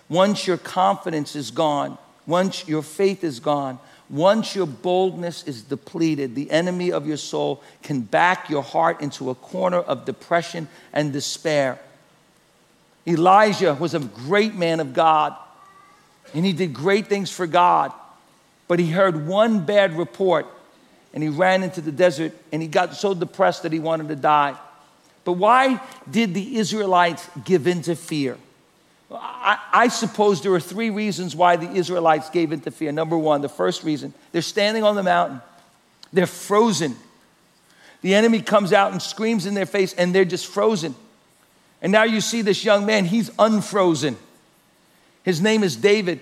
[0.09, 3.81] once your confidence is gone, once your faith is gone,
[4.13, 9.31] once your boldness is depleted, the enemy of your soul can back your heart into
[9.31, 11.81] a corner of depression and despair.
[13.07, 15.35] Elijah was a great man of God
[16.35, 17.91] and he did great things for God.
[18.69, 20.47] But he heard one bad report
[21.15, 24.17] and he ran into the desert and he got so depressed that he wanted to
[24.17, 24.57] die.
[25.25, 28.37] But why did the Israelites give in to fear?
[29.15, 32.93] I, I, suppose there are three reasons why the Israelites gave in to fear.
[32.93, 35.41] Number one, the first reason, they're standing on the mountain,
[36.13, 36.97] they're frozen.
[38.03, 40.95] The enemy comes out and screams in their face, and they're just frozen.
[41.81, 44.17] And now you see this young man, he's unfrozen.
[45.25, 46.21] His name is David.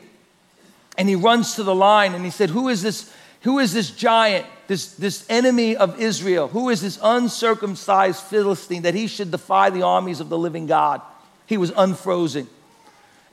[0.98, 3.12] And he runs to the line and he said, Who is this?
[3.42, 6.48] Who is this giant, this, this enemy of Israel?
[6.48, 11.00] Who is this uncircumcised Philistine that he should defy the armies of the living God?
[11.46, 12.48] He was unfrozen.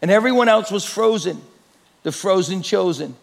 [0.01, 1.41] And everyone else was frozen,
[2.03, 3.15] the frozen chosen.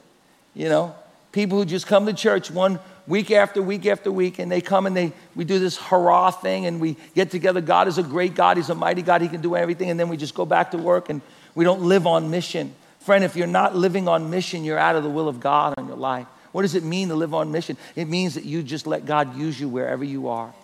[0.54, 0.94] You know,
[1.32, 4.86] people who just come to church one week after week after week, and they come
[4.86, 7.60] and they we do this hurrah thing and we get together.
[7.60, 10.08] God is a great God, He's a mighty God, He can do everything, and then
[10.08, 11.20] we just go back to work and
[11.54, 12.74] we don't live on mission.
[13.00, 15.86] Friend, if you're not living on mission, you're out of the will of God on
[15.86, 16.26] your life.
[16.52, 17.76] What does it mean to live on mission?
[17.96, 20.54] It means that you just let God use you wherever you are.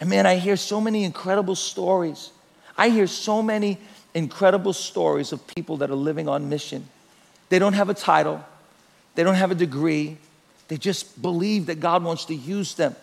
[0.00, 2.30] And man, I hear so many incredible stories.
[2.76, 3.78] I hear so many
[4.14, 6.88] incredible stories of people that are living on mission.
[7.48, 8.44] They don't have a title,
[9.14, 10.18] they don't have a degree,
[10.68, 12.96] they just believe that God wants to use them.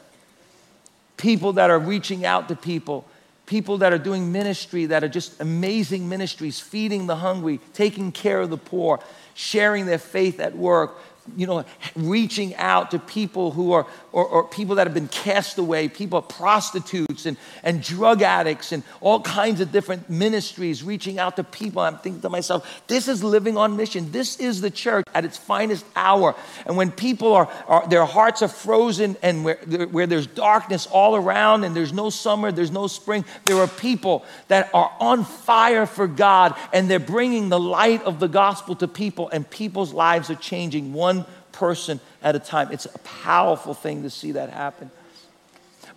[1.18, 3.06] People that are reaching out to people
[3.50, 8.40] people that are doing ministry that are just amazing ministries, feeding the hungry, taking care
[8.40, 9.00] of the poor,
[9.34, 10.96] sharing their faith at work,
[11.36, 11.66] you know,
[11.96, 16.22] reaching out to people who are, or, or, people that have been cast away, people,
[16.22, 21.82] prostitutes and, and drug addicts and all kinds of different ministries, reaching out to people.
[21.82, 24.12] I'm thinking to myself, this is living on mission.
[24.12, 26.36] This is the church at its finest hour.
[26.66, 29.58] And when people are, are their hearts are frozen and where,
[29.92, 34.26] where there's darkness all around and there's no summer, there's no spring, there are people
[34.48, 38.88] that are on fire for God and they're bringing the light of the gospel to
[38.88, 41.19] people and people's lives are changing one
[41.60, 42.70] person at a time.
[42.72, 44.90] It's a powerful thing to see that happen.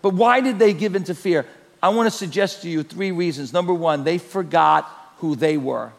[0.03, 1.47] But why did they give into fear?
[1.81, 3.53] I want to suggest to you three reasons.
[3.53, 5.93] Number one, they forgot who they were.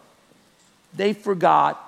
[0.94, 1.80] They forgot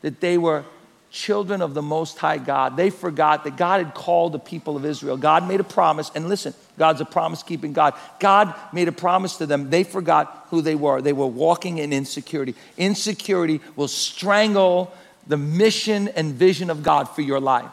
[0.00, 0.64] that they were
[1.10, 2.76] children of the Most High God.
[2.76, 5.18] They forgot that God had called the people of Israel.
[5.18, 7.92] God made a promise, and listen, God's a promise keeping God.
[8.18, 9.68] God made a promise to them.
[9.68, 11.02] They forgot who they were.
[11.02, 12.54] They were walking in insecurity.
[12.78, 14.92] Insecurity will strangle
[15.26, 17.70] the mission and vision of God for your life.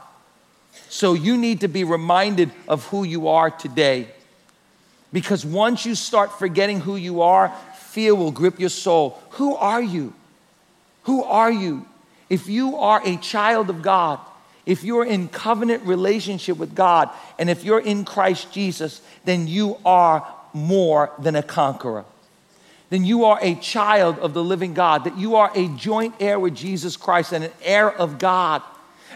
[0.89, 4.07] So you need to be reminded of who you are today.
[5.12, 9.19] Because once you start forgetting who you are, fear will grip your soul.
[9.31, 10.13] Who are you?
[11.03, 11.85] Who are you?
[12.29, 14.19] If you are a child of God,
[14.65, 17.09] if you're in covenant relationship with God,
[17.39, 22.05] and if you're in Christ Jesus, then you are more than a conqueror
[22.89, 26.39] then you are a child of the living God, that you are a joint heir
[26.39, 28.63] with Jesus Christ and an heir of God.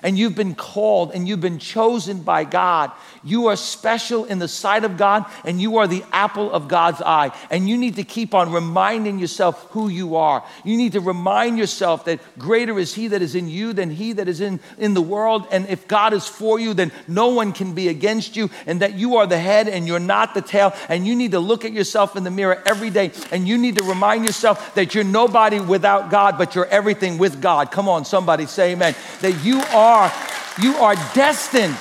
[0.01, 2.91] And you've been called and you've been chosen by God.
[3.23, 7.01] You are special in the sight of God and you are the apple of God's
[7.01, 7.31] eye.
[7.51, 10.43] And you need to keep on reminding yourself who you are.
[10.63, 14.13] You need to remind yourself that greater is He that is in you than He
[14.13, 15.47] that is in, in the world.
[15.51, 18.95] And if God is for you, then no one can be against you, and that
[18.95, 20.73] you are the head and you're not the tail.
[20.89, 23.77] And you need to look at yourself in the mirror every day and you need
[23.77, 27.71] to remind yourself that you're nobody without God, but you're everything with God.
[27.71, 28.95] Come on, somebody say amen.
[29.21, 29.82] That you are,
[30.61, 31.75] you are destined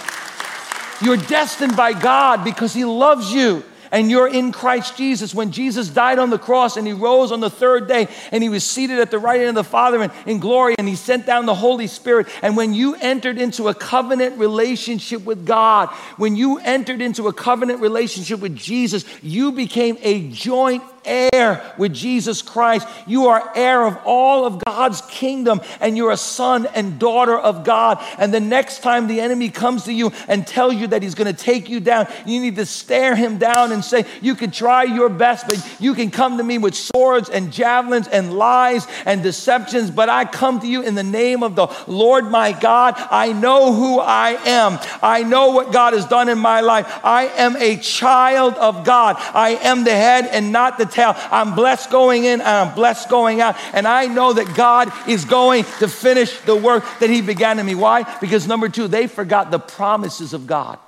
[1.03, 5.35] you're destined by God because He loves you and you're in Christ Jesus.
[5.35, 8.49] When Jesus died on the cross and he rose on the third day and he
[8.49, 11.27] was seated at the right hand of the Father in, in, glory and he sent
[11.27, 12.27] down the Holy Spirit.
[12.41, 17.33] And when you entered into a covenant relationship with God, when you entered into a
[17.35, 22.87] covenant relationship with Jesus, you became a joint heir with Jesus Christ.
[23.07, 27.65] You are heir of all of God's kingdom, and you're a son and daughter of
[27.65, 28.03] God.
[28.19, 31.35] And the next time the enemy comes to you and tells you that he's going
[31.35, 34.85] to take you down, you need to stare him down and say, You can try
[34.85, 39.23] your best, but you can come to me with swords and javelins and lies and
[39.23, 39.91] deceptions.
[39.91, 42.95] But I come to you in the name of the Lord my God.
[42.97, 46.87] I know who I am, I know what God has done in my life.
[47.05, 51.15] I am a child of God, I am the head and not the tail.
[51.17, 53.57] I'm blessed going in and I'm blessed going out.
[53.73, 57.67] And I know that God is going to finish the work that He began in
[57.67, 57.75] me.
[57.75, 58.05] Why?
[58.21, 60.79] Because number two, they forgot the promises of God.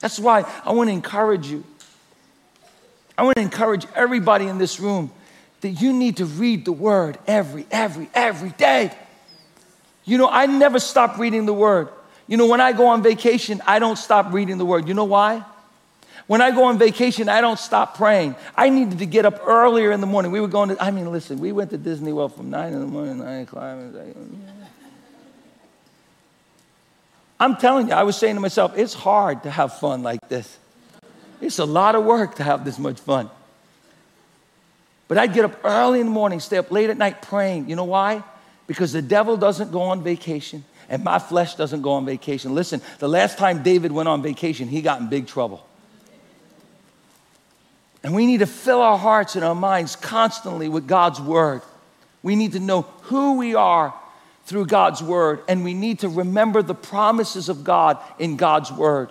[0.00, 1.64] That's why I want to encourage you.
[3.16, 5.10] I want to encourage everybody in this room
[5.60, 8.92] that you need to read the word every, every, every day.
[10.04, 11.88] You know, I never stop reading the word.
[12.28, 14.86] You know, when I go on vacation, I don't stop reading the word.
[14.86, 15.44] You know why?
[16.28, 18.36] When I go on vacation, I don't stop praying.
[18.54, 20.30] I needed to get up earlier in the morning.
[20.30, 22.80] We were going to, I mean, listen, we went to Disney World from 9 in
[22.80, 23.78] the morning, 9 o'clock.
[27.40, 30.58] I'm telling you, I was saying to myself, it's hard to have fun like this.
[31.40, 33.30] It's a lot of work to have this much fun.
[35.06, 37.70] But I'd get up early in the morning, stay up late at night praying.
[37.70, 38.22] You know why?
[38.66, 42.54] Because the devil doesn't go on vacation and my flesh doesn't go on vacation.
[42.54, 45.64] Listen, the last time David went on vacation, he got in big trouble.
[48.02, 51.62] And we need to fill our hearts and our minds constantly with God's word.
[52.22, 53.94] We need to know who we are
[54.46, 59.10] through God's word, and we need to remember the promises of God in God's word.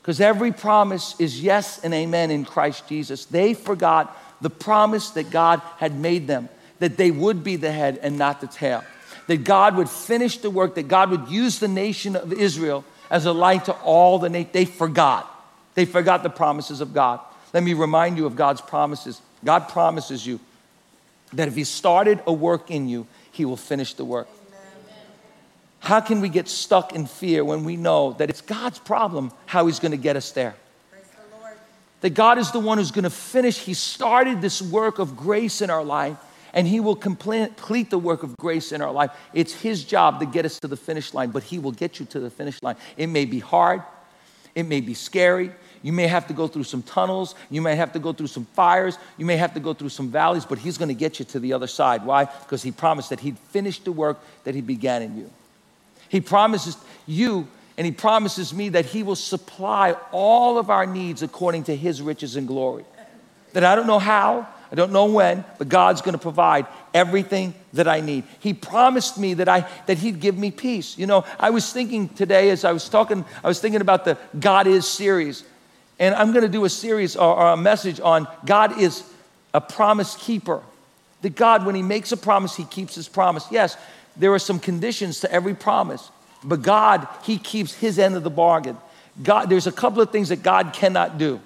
[0.00, 3.26] Because every promise is yes and amen in Christ Jesus.
[3.26, 6.48] They forgot the promise that God had made them,
[6.78, 8.84] that they would be the head and not the tail,
[9.26, 13.26] that God would finish the work, that God would use the nation of Israel as
[13.26, 14.52] a light to all the nations.
[14.52, 15.30] They forgot.
[15.74, 17.20] They forgot the promises of God.
[17.54, 19.22] Let me remind you of God's promises.
[19.44, 20.40] God promises you
[21.32, 24.28] that if He started a work in you, He will finish the work.
[25.78, 29.66] How can we get stuck in fear when we know that it's God's problem how
[29.66, 30.56] He's going to get us there?
[32.00, 33.58] That God is the one who's going to finish.
[33.58, 36.16] He started this work of grace in our life,
[36.52, 39.10] and He will complete the work of grace in our life.
[39.32, 42.06] It's His job to get us to the finish line, but He will get you
[42.06, 42.76] to the finish line.
[42.96, 43.82] It may be hard,
[44.54, 45.52] it may be scary,
[45.84, 47.34] you may have to go through some tunnels.
[47.50, 48.96] You may have to go through some fires.
[49.18, 51.38] You may have to go through some valleys, but He's going to get you to
[51.38, 52.06] the other side.
[52.06, 52.24] Why?
[52.24, 55.30] Because He promised that He'd finish the work that He began in you.
[56.08, 61.22] He promises you and He promises me that He will supply all of our needs
[61.22, 62.86] according to His riches and glory.
[63.52, 67.52] That I don't know how, I don't know when, but God's going to provide everything
[67.74, 68.24] that I need.
[68.40, 70.96] He promised me that I that he'd give me peace.
[70.96, 74.16] You know, I was thinking today as I was talking I was thinking about the
[74.40, 75.44] God is series.
[75.98, 79.04] And I'm going to do a series or, or a message on God is
[79.52, 80.62] a promise keeper.
[81.22, 83.46] That God, when He makes a promise, He keeps His promise.
[83.50, 83.76] Yes,
[84.16, 86.10] there are some conditions to every promise,
[86.42, 88.76] but God, He keeps His end of the bargain.
[89.22, 91.40] God, there's a couple of things that God cannot do.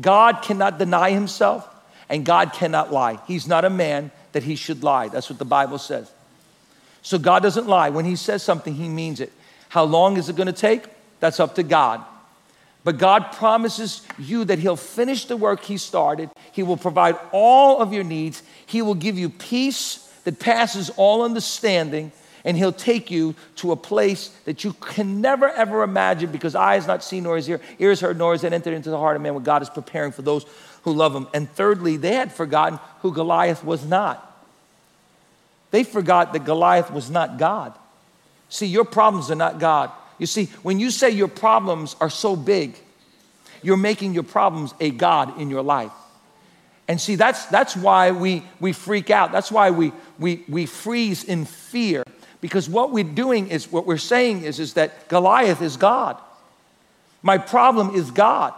[0.00, 1.66] God cannot deny Himself,
[2.08, 3.18] and God cannot lie.
[3.26, 5.08] He's not a man that He should lie.
[5.08, 6.10] That's what the Bible says.
[7.02, 7.88] So God doesn't lie.
[7.88, 9.32] When He says something, He means it.
[9.70, 10.84] How long is it going to take?
[11.20, 12.04] That's up to God.
[12.88, 16.30] But God promises you that He'll finish the work He started.
[16.52, 18.42] He will provide all of your needs.
[18.64, 22.12] He will give you peace that passes all understanding.
[22.46, 26.86] And He'll take you to a place that you can never ever imagine because eyes
[26.86, 29.20] not seen nor is ear, ears heard nor is it entered into the heart of
[29.20, 30.46] man what God is preparing for those
[30.84, 31.28] who love Him.
[31.34, 34.24] And thirdly, they had forgotten who Goliath was not.
[35.72, 37.74] They forgot that Goliath was not God.
[38.48, 39.90] See, your problems are not God.
[40.18, 42.76] You see, when you say your problems are so big,
[43.62, 45.92] you're making your problems a God in your life.
[46.86, 49.30] And see, that's, that's why we, we freak out.
[49.30, 52.02] That's why we, we, we freeze in fear.
[52.40, 56.16] Because what we're doing is, what we're saying is, is that Goliath is God.
[57.22, 58.54] My problem is God.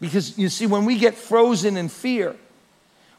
[0.00, 2.36] Because you see, when we get frozen in fear,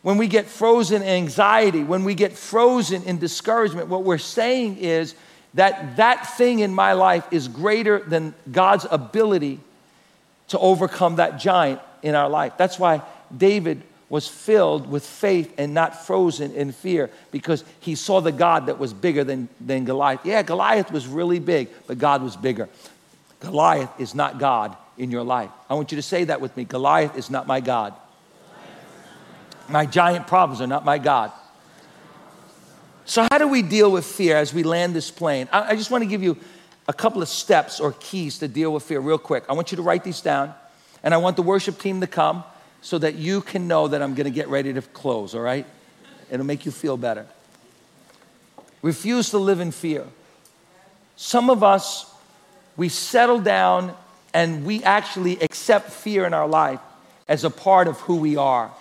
[0.02, 4.78] when we get frozen in anxiety, when we get frozen in discouragement, what we're saying
[4.78, 5.16] is
[5.56, 9.60] that that thing in my life is greater than God's ability
[10.50, 12.54] to overcome that giant in our life.
[12.58, 13.02] That's why
[13.36, 18.68] David was filled with faith and not frozen in fear because he saw the God
[18.68, 20.22] that was bigger than, than Goliath.
[20.24, 22.70] Yeah, Goliath was really big, but God was bigger.
[23.40, 25.50] Goliath is not God in your life.
[25.70, 27.94] I want you to say that with me Goliath is not my God.
[29.68, 31.32] My giant problems are not my God.
[33.06, 35.48] So, how do we deal with fear as we land this plane?
[35.52, 36.38] I, I just want to give you
[36.88, 39.44] a couple of steps or keys to deal with fear, real quick.
[39.48, 40.54] I want you to write these down,
[41.04, 42.44] and I want the worship team to come
[42.82, 45.66] so that you can know that I'm going to get ready to close, all right?
[46.32, 47.26] It'll make you feel better.
[48.82, 50.06] Refuse to live in fear.
[51.16, 52.12] Some of us,
[52.78, 53.96] we settle down
[54.34, 56.80] and we actually accept fear in our life
[57.28, 58.72] as a part of who we are.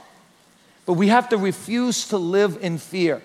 [0.84, 3.22] But we have to refuse to live in fear.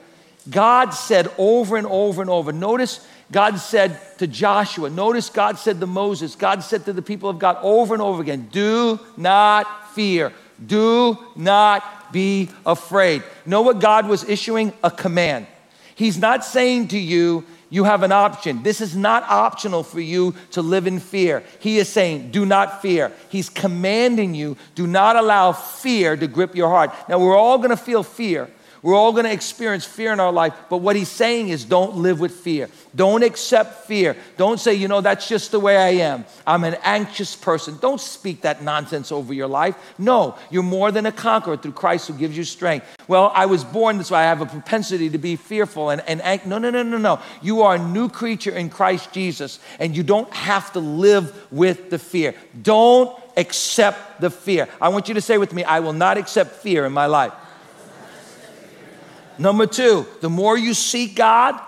[0.49, 2.51] God said over and over and over.
[2.51, 7.29] Notice God said to Joshua, notice God said to Moses, God said to the people
[7.29, 10.33] of God over and over again, do not fear.
[10.65, 13.23] Do not be afraid.
[13.45, 14.73] Know what God was issuing?
[14.83, 15.47] A command.
[15.95, 18.63] He's not saying to you, you have an option.
[18.63, 21.43] This is not optional for you to live in fear.
[21.59, 23.11] He is saying, do not fear.
[23.29, 26.91] He's commanding you, do not allow fear to grip your heart.
[27.07, 28.49] Now, we're all gonna feel fear.
[28.81, 31.97] We're all going to experience fear in our life, but what he's saying is don't
[31.97, 32.69] live with fear.
[32.95, 34.15] Don't accept fear.
[34.37, 36.25] Don't say, you know, that's just the way I am.
[36.47, 37.77] I'm an anxious person.
[37.81, 39.75] Don't speak that nonsense over your life.
[39.97, 42.85] No, you're more than a conqueror through Christ who gives you strength.
[43.07, 44.19] Well, I was born this way.
[44.19, 47.19] I have a propensity to be fearful and, and no, no, no, no, no.
[47.41, 51.89] You are a new creature in Christ Jesus, and you don't have to live with
[51.89, 52.33] the fear.
[52.61, 54.67] Don't accept the fear.
[54.81, 57.33] I want you to say with me, I will not accept fear in my life.
[59.39, 61.59] Number two, the more you seek God,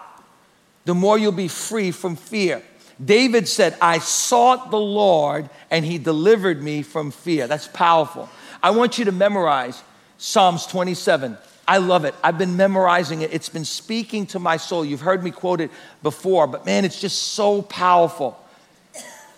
[0.86, 2.62] the more you'll be free from fear.
[3.04, 7.48] David said, I sought the Lord and he delivered me from fear.
[7.48, 8.30] That's powerful.
[8.62, 9.82] I want you to memorize
[10.18, 11.38] Psalms 27.
[11.68, 12.14] I love it.
[12.24, 13.34] I've been memorizing it.
[13.34, 14.84] It's been speaking to my soul.
[14.84, 15.72] You've heard me quote it
[16.04, 18.38] before, but man, it's just so powerful.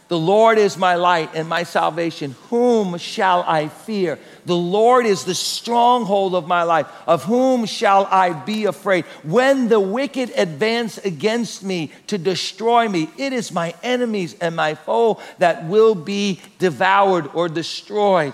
[0.09, 2.35] The Lord is my light and my salvation.
[2.49, 4.19] Whom shall I fear?
[4.45, 6.87] The Lord is the stronghold of my life.
[7.07, 9.05] Of whom shall I be afraid?
[9.23, 14.75] When the wicked advance against me to destroy me, it is my enemies and my
[14.75, 18.33] foe that will be devoured or destroyed.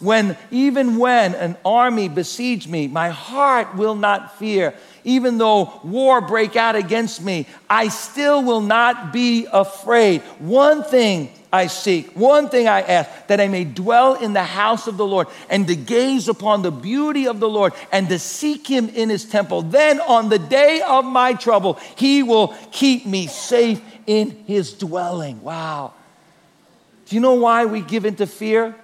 [0.00, 4.74] When, even when an army besiege me, my heart will not fear.
[5.04, 10.20] Even though war break out against me, I still will not be afraid.
[10.38, 14.86] One thing I seek, one thing I ask, that I may dwell in the house
[14.86, 18.66] of the Lord and to gaze upon the beauty of the Lord and to seek
[18.66, 19.62] him in his temple.
[19.62, 25.42] Then on the day of my trouble, he will keep me safe in his dwelling.
[25.42, 25.92] Wow.
[27.06, 28.76] Do you know why we give into fear?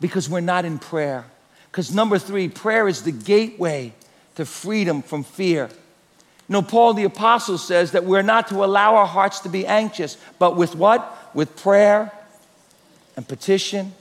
[0.00, 1.24] Because we're not in prayer.
[1.70, 3.94] Because number three, prayer is the gateway
[4.36, 5.68] to freedom from fear.
[6.48, 9.66] You know, Paul the Apostle says that we're not to allow our hearts to be
[9.66, 11.30] anxious, but with what?
[11.34, 12.12] With prayer
[13.16, 13.92] and petition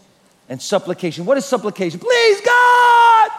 [0.48, 1.26] and supplication.
[1.26, 2.00] What is supplication?
[2.00, 3.30] Please, God!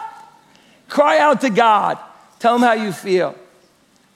[0.87, 1.97] Cry out to God.
[2.39, 3.35] Tell him how you feel.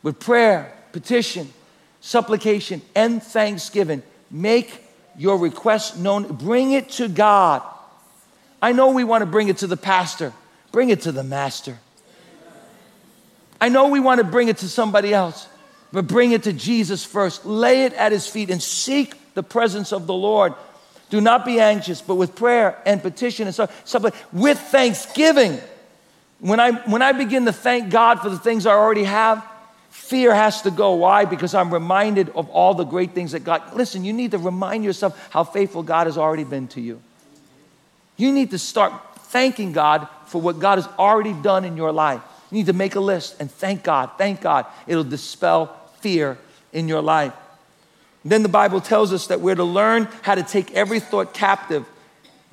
[0.02, 1.52] With prayer, petition,
[2.00, 4.82] supplication, and thanksgiving, make
[5.18, 6.24] your request known.
[6.36, 7.64] Bring it to God.
[8.62, 10.34] I know we want to bring it to the pastor,
[10.72, 11.80] bring it to the master.
[13.66, 15.48] I know we want to bring it to somebody else,
[15.92, 17.48] but bring it to Jesus first.
[17.48, 20.54] Lay it at his feet and seek the presence of the Lord.
[21.10, 25.60] Do not be anxious, but with prayer and petition and like, with thanksgiving.
[26.40, 29.44] When I, when I begin to thank God for the things I already have,
[29.90, 30.94] fear has to go.
[30.94, 31.26] Why?
[31.26, 33.74] Because I'm reminded of all the great things that God.
[33.74, 37.02] Listen, you need to remind yourself how faithful God has already been to you.
[38.16, 42.22] You need to start thanking God for what God has already done in your life.
[42.56, 44.66] You need to make a list and thank God, thank God.
[44.88, 46.38] It'll dispel fear
[46.72, 47.34] in your life.
[48.24, 51.86] Then the Bible tells us that we're to learn how to take every thought captive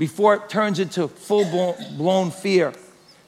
[0.01, 2.73] before it turns into full blown fear.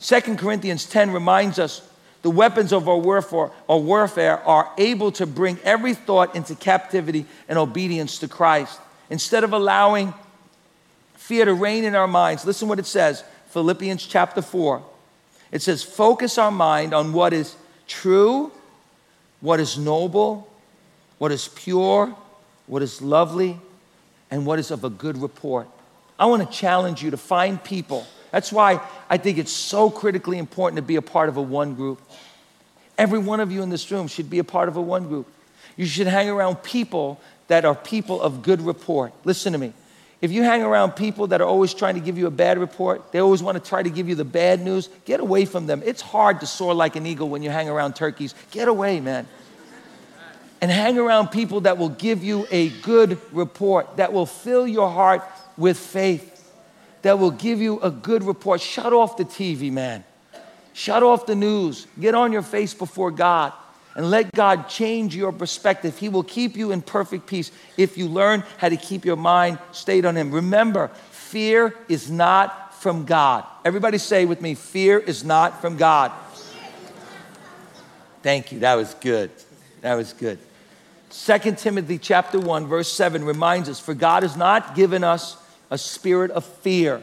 [0.01, 1.89] 2 Corinthians 10 reminds us
[2.23, 7.25] the weapons of our warfare, our warfare are able to bring every thought into captivity
[7.49, 8.81] and obedience to Christ.
[9.11, 10.13] Instead of allowing
[11.15, 14.83] fear to reign in our minds, listen what it says Philippians chapter 4.
[15.55, 17.55] It says, focus our mind on what is
[17.87, 18.51] true,
[19.41, 20.51] what is noble,
[21.19, 22.13] what is pure,
[22.67, 23.61] what is lovely,
[24.33, 25.69] and what is of a good report.
[26.19, 28.05] I want to challenge you to find people.
[28.33, 31.77] That's why I think it's so critically important to be a part of a one
[31.77, 32.01] group.
[32.99, 35.29] Every one of you in this room should be a part of a one group.
[35.77, 39.13] You should hang around people that are people of good report.
[39.25, 39.73] Listen to me.
[40.25, 43.13] If you hang around people that are always trying to give you a bad report,
[43.13, 45.83] they always want to try to give you the bad news, get away from them.
[45.85, 48.35] It's hard to soar like an eagle when you hang around turkeys.
[48.51, 49.29] Get away, man.
[50.63, 54.89] And hang around people that will give you a good report, that will fill your
[54.91, 55.21] heart
[55.59, 56.51] with faith,
[57.03, 58.63] that will give you a good report.
[58.63, 60.05] Shut off the TV, man.
[60.73, 61.87] Shut off the news.
[62.01, 63.53] Get on your face before God
[63.95, 65.99] and let God change your perspective.
[65.99, 69.59] He will keep you in perfect peace if you learn how to keep your mind
[69.73, 70.33] stayed on Him.
[70.33, 73.45] Remember, fear is not from God.
[73.65, 76.13] Everybody say with me, fear is not from God.
[78.23, 78.61] Thank you.
[78.61, 79.31] That was good.
[79.83, 80.39] That was good.
[81.11, 85.37] 2 Timothy chapter 1 verse 7 reminds us for God has not given us
[85.71, 87.01] a spirit of fear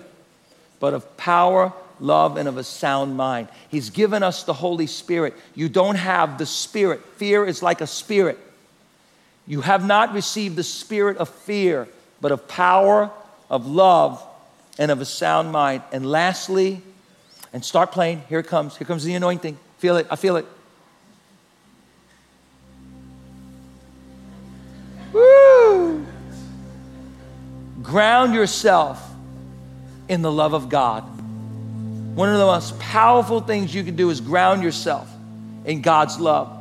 [0.81, 1.71] but of power
[2.01, 3.47] love, and of a sound mind.
[3.69, 5.33] He's given us the Holy Spirit.
[5.55, 7.05] You don't have the Spirit.
[7.17, 8.39] Fear is like a spirit.
[9.47, 11.87] You have not received the spirit of fear,
[12.19, 13.11] but of power,
[13.49, 14.23] of love,
[14.77, 15.83] and of a sound mind.
[15.91, 16.81] And lastly,
[17.53, 18.23] and start playing.
[18.29, 18.77] Here it comes.
[18.77, 19.57] Here comes the anointing.
[19.79, 20.07] Feel it.
[20.09, 20.45] I feel it.
[25.11, 26.05] Woo!
[27.81, 29.05] Ground yourself
[30.07, 31.03] in the love of God.
[32.15, 35.09] One of the most powerful things you can do is ground yourself
[35.65, 36.57] in God's love.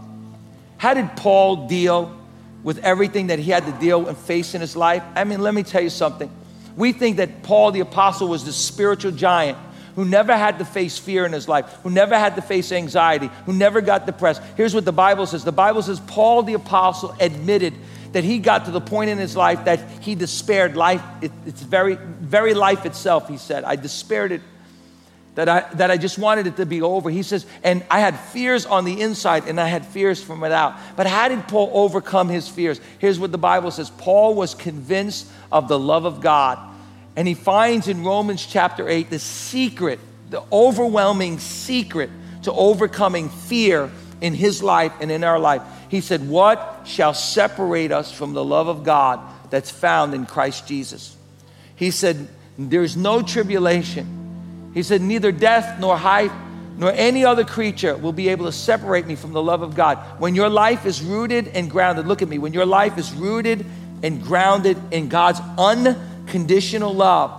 [0.79, 2.17] How did Paul deal
[2.63, 5.03] with everything that he had to deal and face in his life?
[5.17, 6.31] I mean, let me tell you something.
[6.77, 9.59] We think that Paul the apostle was the spiritual giant
[9.97, 13.29] who never had to face fear in his life, who never had to face anxiety,
[13.45, 14.41] who never got depressed.
[14.57, 17.75] Here's what the Bible says the Bible says Paul the apostle admitted
[18.13, 21.63] that he got to the point in his life that he despaired life it, it's
[21.63, 24.41] very very life itself he said i despaired it
[25.41, 27.09] that I, that I just wanted it to be over.
[27.09, 30.75] He says, and I had fears on the inside and I had fears from without.
[30.97, 32.79] But how did Paul overcome his fears?
[32.99, 36.59] Here's what the Bible says Paul was convinced of the love of God.
[37.17, 42.11] And he finds in Romans chapter 8 the secret, the overwhelming secret
[42.43, 45.63] to overcoming fear in his life and in our life.
[45.89, 50.67] He said, What shall separate us from the love of God that's found in Christ
[50.67, 51.17] Jesus?
[51.77, 52.29] He said,
[52.59, 54.20] There's no tribulation
[54.75, 56.31] he said, Neither death nor height
[56.81, 59.99] nor any other creature will be able to separate me from the love of God.
[60.19, 63.67] When your life is rooted and grounded, look at me, when your life is rooted
[64.03, 67.39] and grounded in God's unconditional love,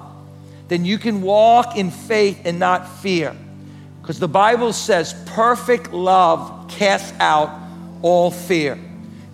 [0.67, 3.35] then you can walk in faith and not fear.
[4.01, 7.51] Because the Bible says perfect love casts out
[8.03, 8.77] all fear.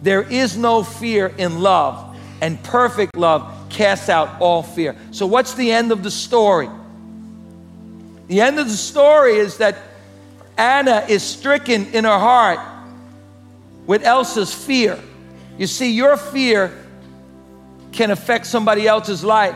[0.01, 4.95] There is no fear in love, and perfect love casts out all fear.
[5.11, 6.69] So, what's the end of the story?
[8.27, 9.77] The end of the story is that
[10.57, 12.59] Anna is stricken in her heart
[13.85, 14.99] with Elsa's fear.
[15.57, 16.77] You see, your fear
[17.91, 19.55] can affect somebody else's life.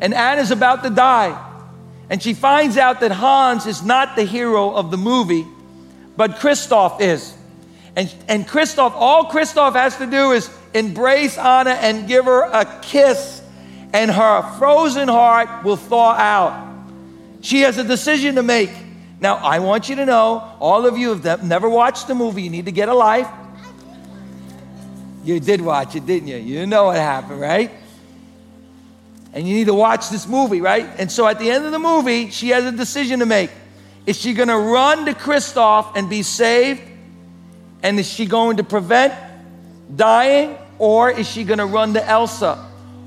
[0.00, 1.42] And Anna's about to die.
[2.10, 5.46] And she finds out that Hans is not the hero of the movie,
[6.16, 7.34] but Kristoff is.
[7.96, 12.80] And, and Kristoff, all Kristoff has to do is embrace Anna and give her a
[12.82, 13.42] kiss,
[13.92, 16.75] and her frozen heart will thaw out.
[17.40, 18.70] She has a decision to make.
[19.20, 22.50] Now, I want you to know, all of you have never watched the movie, you
[22.50, 23.28] need to get a life.
[25.24, 26.36] You did watch it, didn't you?
[26.36, 27.70] You know what happened, right?
[29.32, 30.88] And you need to watch this movie, right?
[30.98, 33.50] And so at the end of the movie, she has a decision to make.
[34.06, 36.80] Is she going to run to Kristoff and be saved?
[37.82, 39.14] And is she going to prevent
[39.94, 40.56] dying?
[40.78, 42.54] Or is she going to run to Elsa?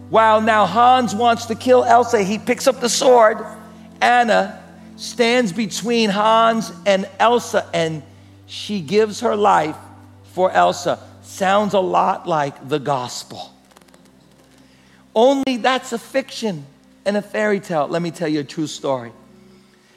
[0.09, 3.37] While now Hans wants to kill Elsa, he picks up the sword
[4.01, 4.63] Anna
[4.95, 8.03] stands between Hans and Elsa, and
[8.47, 9.77] she gives her life
[10.33, 10.99] for Elsa.
[11.21, 13.53] Sounds a lot like the gospel.
[15.15, 16.65] Only that's a fiction
[17.05, 17.87] and a fairy tale.
[17.87, 19.11] Let me tell you a true story.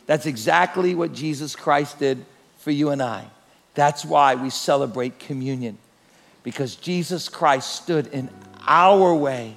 [0.07, 2.25] That's exactly what Jesus Christ did
[2.59, 3.27] for you and I.
[3.75, 5.79] That's why we celebrate communion,
[6.43, 8.29] because Jesus Christ stood in
[8.67, 9.57] our way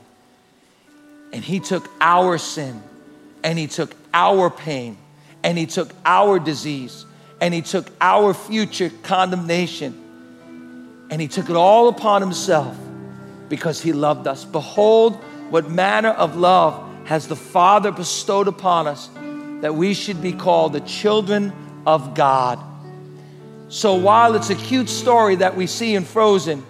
[1.33, 2.81] and he took our sin
[3.43, 4.97] and he took our pain
[5.43, 7.05] and he took our disease
[7.41, 9.93] and he took our future condemnation
[11.11, 12.75] and he took it all upon himself
[13.49, 14.45] because he loved us.
[14.45, 15.15] Behold,
[15.51, 19.09] what manner of love has the Father bestowed upon us
[19.61, 21.53] that we should be called the children
[21.85, 22.57] of God.
[23.67, 26.63] So while it's a cute story that we see in Frozen,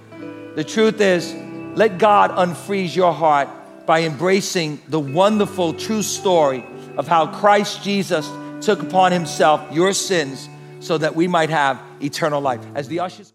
[0.55, 1.33] The truth is,
[1.75, 3.49] let God unfreeze your heart
[3.85, 6.63] by embracing the wonderful, true story
[6.97, 8.29] of how Christ Jesus
[8.61, 10.47] took upon himself your sins
[10.79, 12.61] so that we might have eternal life.
[12.75, 13.31] As the ushers